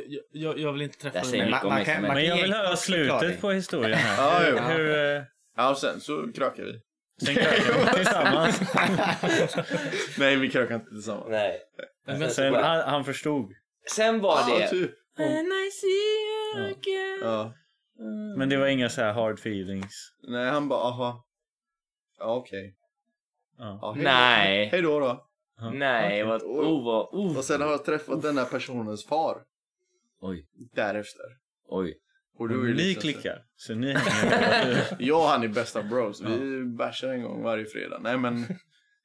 [0.08, 1.86] Jag, jag, jag vill inte träffa dig om mig.
[1.86, 4.24] som är- Men jag vill höra slutet på historien här.
[4.24, 5.24] Ja, hur, hur, eh,
[5.58, 6.80] Ja, och sen så krökar vi.
[7.26, 8.62] sen krökar vi tillsammans.
[10.18, 11.28] Nej, vi krökar inte tillsammans.
[11.30, 11.60] Nej.
[12.08, 13.52] Men, Sen, han, han förstod.
[13.95, 14.68] Sen var Ja, det...
[14.68, 14.91] typ.
[15.20, 16.64] And I see you Ja.
[16.64, 17.20] again.
[17.22, 17.54] Ja.
[18.38, 19.93] Men det var inga så här hard feelings.
[20.28, 21.26] Nej, han bara, aha.
[22.20, 22.76] Ja, okej.
[23.62, 23.80] Ja.
[23.82, 24.68] Ja, hej- Nej.
[24.72, 25.28] Hej då då.
[25.57, 25.70] Ja.
[25.72, 26.41] Nej, vad...
[26.43, 27.05] Oh, vad...
[27.12, 27.38] Oh.
[27.38, 29.43] Och sen har jag träffat den här personens far.
[30.22, 30.47] Oj.
[30.76, 31.26] Därefter.
[31.68, 31.97] Oj.
[32.38, 33.43] Och då är ni liksom klickar.
[33.55, 33.88] Så ni
[34.99, 36.22] Jag och han är bästa bros.
[36.22, 37.99] Vi bärsar en gång varje fredag.
[38.03, 38.45] Nej men,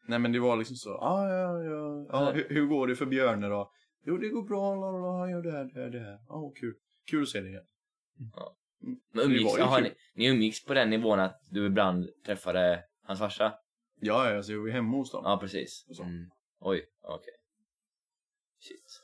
[0.09, 0.91] nej, men det var liksom så.
[0.99, 2.31] Ah, ja, ja, ja.
[2.31, 3.73] Hur, hur går det för Björne då?
[4.07, 4.75] Jo, det går bra.
[5.21, 6.19] Han gör det här, det här, det här.
[6.29, 6.75] Ja, kul.
[7.11, 7.63] Kul att se dig igen.
[8.83, 13.19] Men Det umgicks, aha, ni, ni umgicks på den nivån att du ibland träffade hans
[13.19, 13.53] farsa?
[14.01, 15.23] Ja, ja, så jag var hemma hos dem.
[15.25, 15.85] Ja, precis.
[15.89, 16.03] Och så.
[16.03, 16.31] Mm.
[16.61, 17.35] Oj, okej.
[18.61, 19.01] Shit.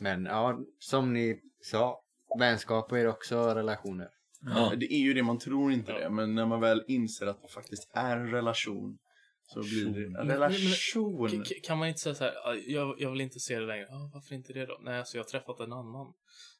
[0.00, 2.00] Men ja, som ni sa,
[2.38, 4.08] vänskap är också relationer.
[4.40, 4.72] Ja.
[4.76, 5.98] Det är ju det, man tror inte Ja.
[5.98, 6.10] det.
[6.10, 8.98] Men när man väl inser att det faktiskt är en relation
[9.46, 11.28] så blir det en Men- relation.
[11.30, 13.66] K- k- Kan man inte säga så här, "Ah, jag, jag vill inte se det
[13.66, 13.86] längre.
[13.86, 14.78] Ah, varför inte det då?
[14.82, 16.12] Nej, alltså jag har träffat en annan.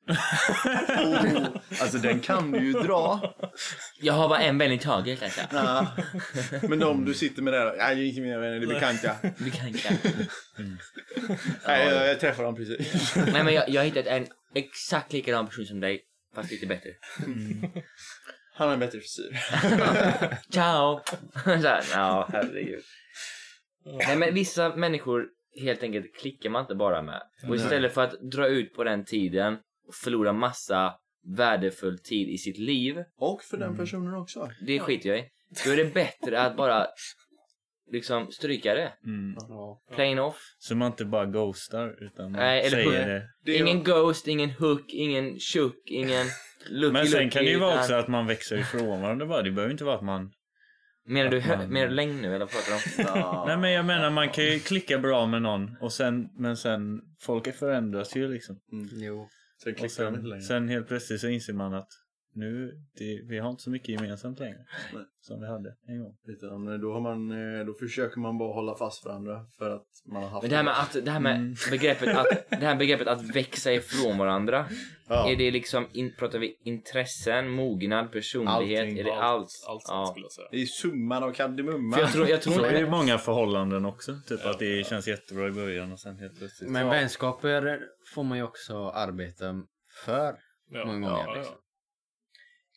[0.08, 1.46] Oh,
[1.80, 3.34] alltså den kan du ju dra.
[4.00, 5.48] Jag har bara en vän i taget kanske.
[5.52, 5.86] Ja.
[6.62, 9.14] Men de du sitter med där, nej, det är inte mina vänner, det är bekanta.
[9.52, 9.98] Kan inte.
[11.66, 13.16] Nej, jag, jag träffade dem precis.
[13.16, 16.02] Nej men jag, jag har hittat en exakt likadan person som dig.
[16.34, 16.90] Fast lite bättre.
[18.54, 19.38] Han har en bättre frisyr.
[20.50, 21.00] Ciao!
[21.44, 22.82] här, ja herregud.
[24.06, 25.26] Nej men vissa människor
[25.62, 27.22] helt enkelt klickar man inte bara med.
[27.48, 30.94] Och istället för att dra ut på den tiden och förlora massa
[31.36, 33.04] värdefull tid i sitt liv.
[33.18, 34.50] Och för den personen också.
[34.66, 35.24] Det skiter jag i.
[35.64, 36.86] Då är det bättre att bara
[37.92, 38.92] liksom stryka det.
[39.06, 39.34] Mm.
[39.48, 39.80] Ja.
[39.94, 40.40] Plain off.
[40.58, 43.28] Så man inte bara ghostar utan man Nej, eller säger det.
[43.44, 46.26] Det ingen ghost, ingen hook, ingen tjock, ingen
[46.70, 49.42] looky Men sen looky, kan det ju vara också att man växer ifrån varandra bara.
[49.42, 50.32] Det behöver inte vara att man...
[51.06, 53.46] Menar du, man- menar du längd nu eller vad pratar du om?
[53.46, 57.00] Nej men jag menar man kan ju klicka bra med någon och sen, men sen,
[57.20, 58.56] folk förändras ju liksom.
[58.92, 59.28] Jo.
[59.62, 61.88] Sen sen, sen helt plötsligt så inser man att
[62.34, 64.58] nu, det, vi har inte så mycket gemensamt längre.
[64.94, 65.02] Nej.
[65.20, 66.16] Som vi hade en gång.
[66.26, 70.22] Utan då, har man, eh, då försöker man bara hålla fast varandra för att man
[70.22, 71.54] har haft Men det här med, att, det här med Mm.
[71.70, 74.66] begreppet att, det här begreppet att växa ifrån varandra.
[75.08, 75.30] Ja.
[75.30, 78.80] Är det liksom, in, pratar vi intressen, mognad, personlighet?
[78.80, 78.98] Allting.
[78.98, 79.48] är det allt?
[79.68, 80.06] Allt ja.
[80.06, 80.48] skulle jag säga.
[80.50, 81.96] Det är summan av kardemumma.
[81.96, 84.18] För jag tror, jag tror Så är det många förhållanden också.
[84.28, 86.70] Typ att det känns jättebra i början och sen helt plötsligt.
[86.70, 87.80] Men vänskaper
[88.14, 89.62] får man ju också arbeta
[90.04, 90.36] för
[90.70, 91.24] Ja, många gånger.
[91.26, 91.54] ja, liksom.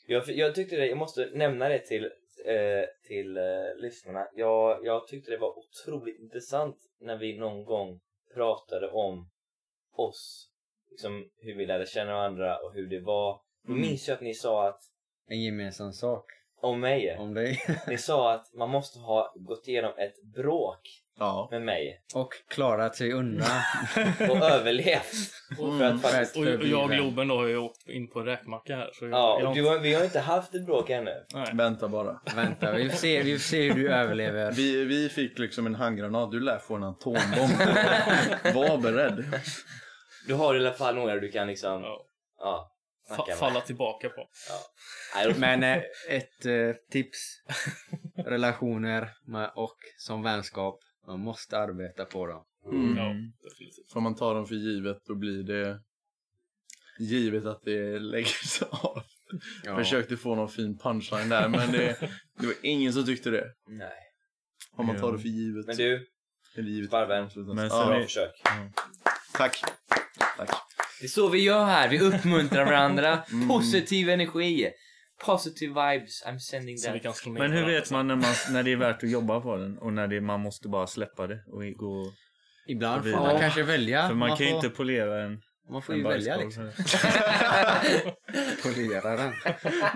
[0.10, 2.06] Jag, jag tyckte det, jag måste nämna det till,
[2.46, 3.44] eh, till eh,
[3.82, 4.28] lyssnarna.
[4.36, 8.00] Jag, jag tyckte det var otroligt intressant när vi någon gång
[8.34, 9.30] pratade om
[9.96, 10.50] oss.
[10.92, 13.42] Liksom hur vi lärde känna varandra och hur det var.
[13.64, 13.82] Då Mm.
[13.82, 14.80] minns jag att ni sa att,
[15.28, 16.26] En gemensam sak
[16.62, 17.60] om mig, om dig.
[17.88, 20.82] ni sa att man måste ha gått igenom ett bråk
[21.20, 21.48] Ja.
[21.52, 23.48] med mig Och klarat sig undan.
[24.30, 25.32] och överlevt.
[25.58, 26.36] För att faktiskt...
[26.38, 28.90] Och, och jag och Globen då har ju åkt in på en räkmacka här.
[28.94, 31.26] Så Ja, jag, och du, har- vi har inte haft ett bråk ännu.
[31.34, 31.52] nej.
[31.54, 32.22] Vänta bara.
[32.36, 34.52] Vänta, vi får se, vi får se hur du överlever.
[34.52, 36.32] Vi, vi fick liksom en handgranat.
[36.32, 37.52] Du lär få en atombomb.
[38.56, 39.40] Var beredd.
[40.28, 41.82] Du har i alla fall några du kan liksom...
[42.40, 42.74] Ja.
[43.10, 43.28] Ja.
[43.40, 44.28] Falla tillbaka på.
[45.24, 45.78] Då- Men eh,
[46.10, 47.20] ett eh, tips.
[48.26, 50.80] Relationer med, och som vänskap.
[51.08, 52.44] Man måste arbeta på dem.
[52.66, 52.98] Mm.
[52.98, 53.14] Ja,
[53.50, 53.92] definitivt.
[53.92, 55.80] Får man ta dem för givet då blir det
[57.00, 59.04] givet att det lägger sig av.
[59.64, 59.78] Ja.
[59.78, 62.00] Försökte få någon fin punchline där men det,
[62.40, 63.54] det var ingen som tyckte det.
[63.68, 63.92] Nej.
[64.72, 65.66] Om man tar det för givet.
[65.68, 66.08] Men du,
[66.88, 67.30] Sparven.
[67.36, 68.32] Men sen bra försök.
[69.34, 69.62] Tack.
[70.38, 70.50] Tack.
[71.00, 71.90] Det är så vi gör här.
[71.90, 73.24] Vi uppmuntrar varandra.
[73.32, 73.48] Mm.
[73.48, 74.72] Positiv energi.
[75.26, 76.24] Positive vibes.
[76.26, 77.04] I'm sending Så vi that.
[77.04, 79.42] kan slå ner Men hur vet man när, man när det är värt att jobba
[79.42, 82.12] på den och när det, man måste bara släppa det och gå...
[82.68, 83.20] Ibland får Ja.
[83.20, 84.08] man kanske välja.
[84.08, 86.66] För man, kan ju får, inte polera en, man får en ju välja bajskorv.
[86.78, 87.02] liksom.
[88.64, 89.34] Polera den.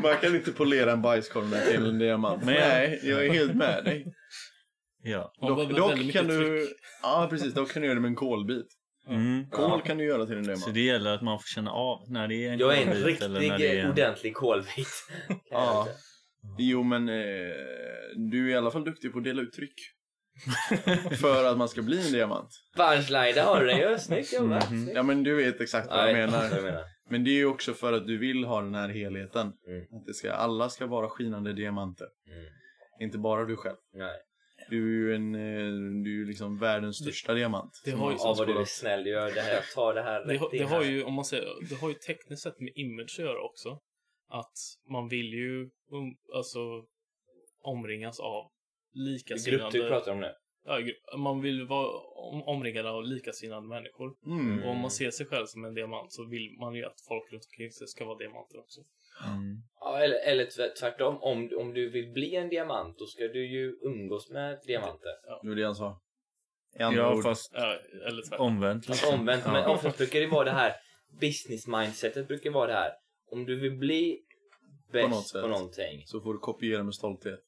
[0.03, 2.43] Man kan inte polera en bajskorv med till en diamant.
[2.43, 4.05] Men jag- Nej, jag är helt med dig.
[5.03, 5.33] Ja.
[5.41, 6.65] Man Dock, behöver dock väldigt kan mycket du...
[6.65, 6.77] tryck.
[7.01, 7.53] Ja, precis.
[7.53, 8.65] Dock kan du göra det med en kolbit.
[9.07, 9.49] Mm.
[9.49, 10.63] Kol kan du göra till en diamant.
[10.63, 12.93] Så det gäller att man får känna av när det är en Jag är en
[12.93, 13.91] kolbit eller när det riktig är en...
[13.91, 14.87] ordentlig kolbit.
[15.49, 15.87] Ja.
[16.57, 17.15] Jo, men eh,
[18.15, 19.73] du är i alla fall duktig på att dela ut tryck.
[21.21, 22.49] för att man ska bli en diamant.
[22.77, 23.97] Punchline, där har du ju.
[23.97, 24.69] Snyggt jobbat.
[24.71, 24.83] Mhm.
[24.83, 24.95] Snyggt.
[24.95, 26.55] Ja men du vet exakt vad Ja, jag vad menar.
[26.55, 26.83] jag menar.
[27.09, 29.41] Men det är ju också för att du vill ha den här helheten.
[29.67, 29.81] Mm.
[29.81, 32.07] Att det ska, alla ska vara skinande diamanter.
[32.27, 32.45] Mm.
[33.01, 33.75] Inte bara du själv.
[33.93, 34.15] Nej.
[34.71, 37.71] Du är ju en, eh, du är ju liksom världens största diamant.
[37.85, 39.07] det Som har ju- Ja, vad du är snäll.
[39.07, 39.53] Gör det här.
[39.53, 40.91] Jag tar det här Det, har- rätt in det har här.
[40.91, 43.79] ju, om man säger, det har ju tekniskt sett med image att göra också.
[44.29, 44.57] Att
[44.89, 45.61] man vill ju
[45.91, 46.59] um, alltså
[47.63, 48.51] omringas av Grupp
[48.93, 49.77] likasinnade...
[49.81, 50.31] du pratar om nu.
[50.63, 50.79] Ja,
[51.17, 51.87] man vill vara
[52.31, 54.15] om, omringad av likasinnade människor.
[54.25, 54.63] Mm.
[54.63, 57.31] Och om man ser sig själv som en diamant så vill man ju att folk
[57.31, 58.81] runt omkring sig ska vara diamanter också.
[59.27, 59.57] Mm.
[59.79, 61.17] Ja, eller, eller tvärt- tvärtom.
[61.21, 65.11] Om, om du vill bli en diamant, då ska du ju umgås med diamanter.
[65.43, 66.01] Det var det han sa.
[66.79, 67.23] Andra Ja, ord.
[67.23, 68.45] fast Ja, eller tvärtom.
[68.47, 68.85] omvänt.
[68.85, 69.19] Fast liksom.
[69.19, 69.51] omvänt, Ja.
[69.53, 70.73] men oftast brukar det vara det här
[71.21, 72.91] business mindsetet brukar vara det här.
[73.31, 74.19] Om du vill bli
[74.93, 75.41] något bäst sätt.
[75.41, 77.39] på, någonting, Så får du kopiera med stolthet.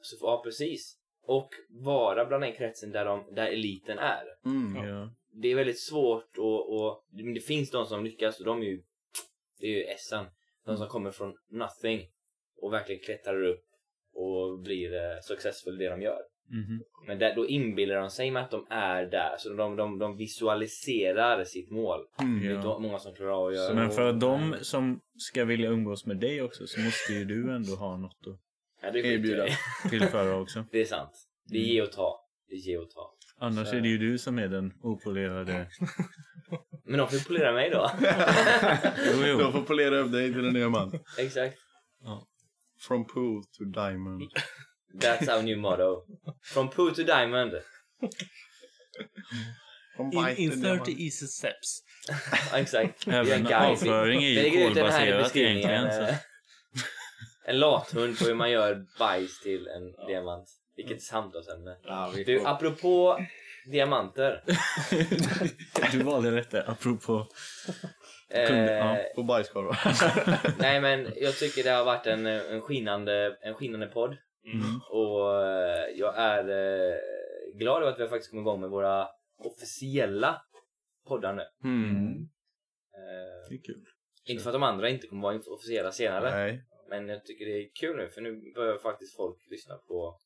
[0.00, 0.98] så får, ja precis.
[1.22, 4.24] Och vara bland den kretsen där, de, där eliten är.
[4.46, 4.88] Mm.
[4.88, 5.14] Ja.
[5.42, 7.04] Det är väldigt svårt och, och
[7.34, 8.82] det finns de som lyckas och de är ju,
[9.60, 10.26] det är ju essen.
[10.72, 12.06] De som kommer från nothing
[12.62, 13.64] och verkligen klättrar upp
[14.14, 16.20] och blir eh, successful i det de gör.
[16.50, 16.82] Mhm.
[17.06, 20.16] Men där, då inbillar de sig med att de är där, så de, de, de
[20.16, 22.00] visualiserar sitt mål.
[22.20, 22.40] Mm.
[22.40, 22.78] Det är Ja.
[22.78, 23.74] många som klarar av att göra.
[23.74, 27.52] Men för att de som ska vilja umgås med dig också så måste ju du
[27.54, 29.46] ändå ha något att ja, erbjuda.
[29.90, 30.64] tillföra också.
[30.72, 31.10] Det är sant.
[31.50, 32.24] Det är ge och ta.
[32.48, 33.14] Det är ge och ta.
[33.40, 35.68] Annars Så- är det ju du som är den opolerade...
[36.84, 37.90] Men de får polera mig då.
[39.06, 39.52] Jo, De jo.
[39.52, 40.94] får polera upp dig till en diamant.
[41.18, 41.58] Exakt.
[42.80, 44.22] From poo to diamond.
[45.02, 46.02] That's our new motto.
[46.42, 47.52] From poo to diamond.
[50.12, 50.88] In, in to 30 diamond.
[50.88, 51.82] easy steps.
[52.52, 53.08] Ja, Exakt.
[53.08, 56.14] Även avföring är ju kolbaserat egentligen.
[57.46, 60.48] En lathund på hur man gör bajs till en diamant.
[60.78, 61.76] Vilket samtalsämne.
[61.82, 63.18] Ja, vi Du, apropå
[63.66, 64.44] diamanter.
[65.92, 67.26] Du valde detta apropå...
[68.30, 68.98] Eh, Kunde- ja.
[69.16, 69.78] Och bajskorvar.
[70.58, 74.16] nej men jag tycker det har varit en, en, skinande, en skinande podd.
[74.44, 74.80] Mm.
[74.90, 76.94] Och eh, jag är eh,
[77.58, 79.08] glad över att vi har faktiskt kommit igång med våra
[79.44, 80.42] officiella
[81.08, 81.42] poddar nu.
[81.64, 82.08] Mm.
[82.94, 83.84] Eh, Det är kul.
[84.24, 86.30] inte för att de andra inte kommer vara officiella senare.
[86.30, 86.64] Nej.
[86.88, 90.18] Men jag tycker det är kul nu för nu börjar faktiskt folk lyssna på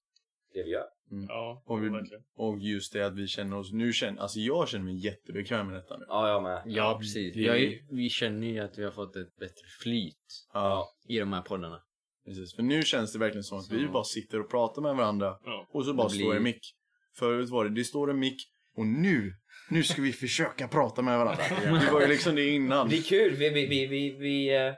[0.55, 0.85] det vi gör.
[1.29, 2.23] Ja, Och vi- verkligen.
[2.37, 5.77] Och just det att vi känner oss, nu känner, alltså jag känner mig jättebekväm med
[5.77, 6.05] detta nu.
[6.09, 6.63] Ja, jag med.
[6.67, 7.35] Ja, precis.
[7.35, 11.33] det- Jag vi känner ju att vi har fått ett bättre flyt Ja, i de
[11.33, 11.81] här poddarna.
[12.27, 12.55] precis.
[12.57, 13.93] För nu känns det verkligen som att vi Så.
[13.93, 15.67] bara sitter och pratar med varandra Ja.
[15.73, 16.75] och så bara Det står blir- en mick.
[17.19, 18.41] Förut var det, det står en mick
[18.77, 19.33] och nu,
[19.71, 21.43] nu ska vi försöka prata med varandra.
[21.87, 22.89] Det var ju liksom det innan.
[22.89, 23.35] Det är kul.
[23.35, 24.75] Vi, vi, vi, vi, vi eh,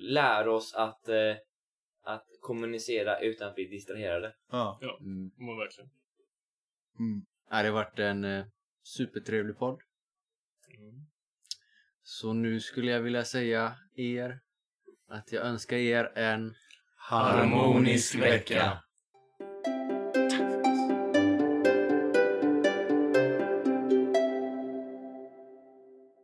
[0.00, 1.08] lär oss att, att
[2.48, 4.34] kommunicera utan att bli distraherade.
[4.50, 4.78] Ja.
[5.00, 5.30] Mm.
[5.36, 5.90] Men verkligen.
[6.98, 7.26] Mm.
[7.50, 8.44] Ja, det har varit en eh,
[8.82, 9.80] supertrevlig podd.
[10.78, 11.06] Mm.
[12.02, 14.40] Så nu skulle jag vilja säga er
[15.08, 16.54] att jag önskar er en
[16.96, 18.82] Harmonisk vecka.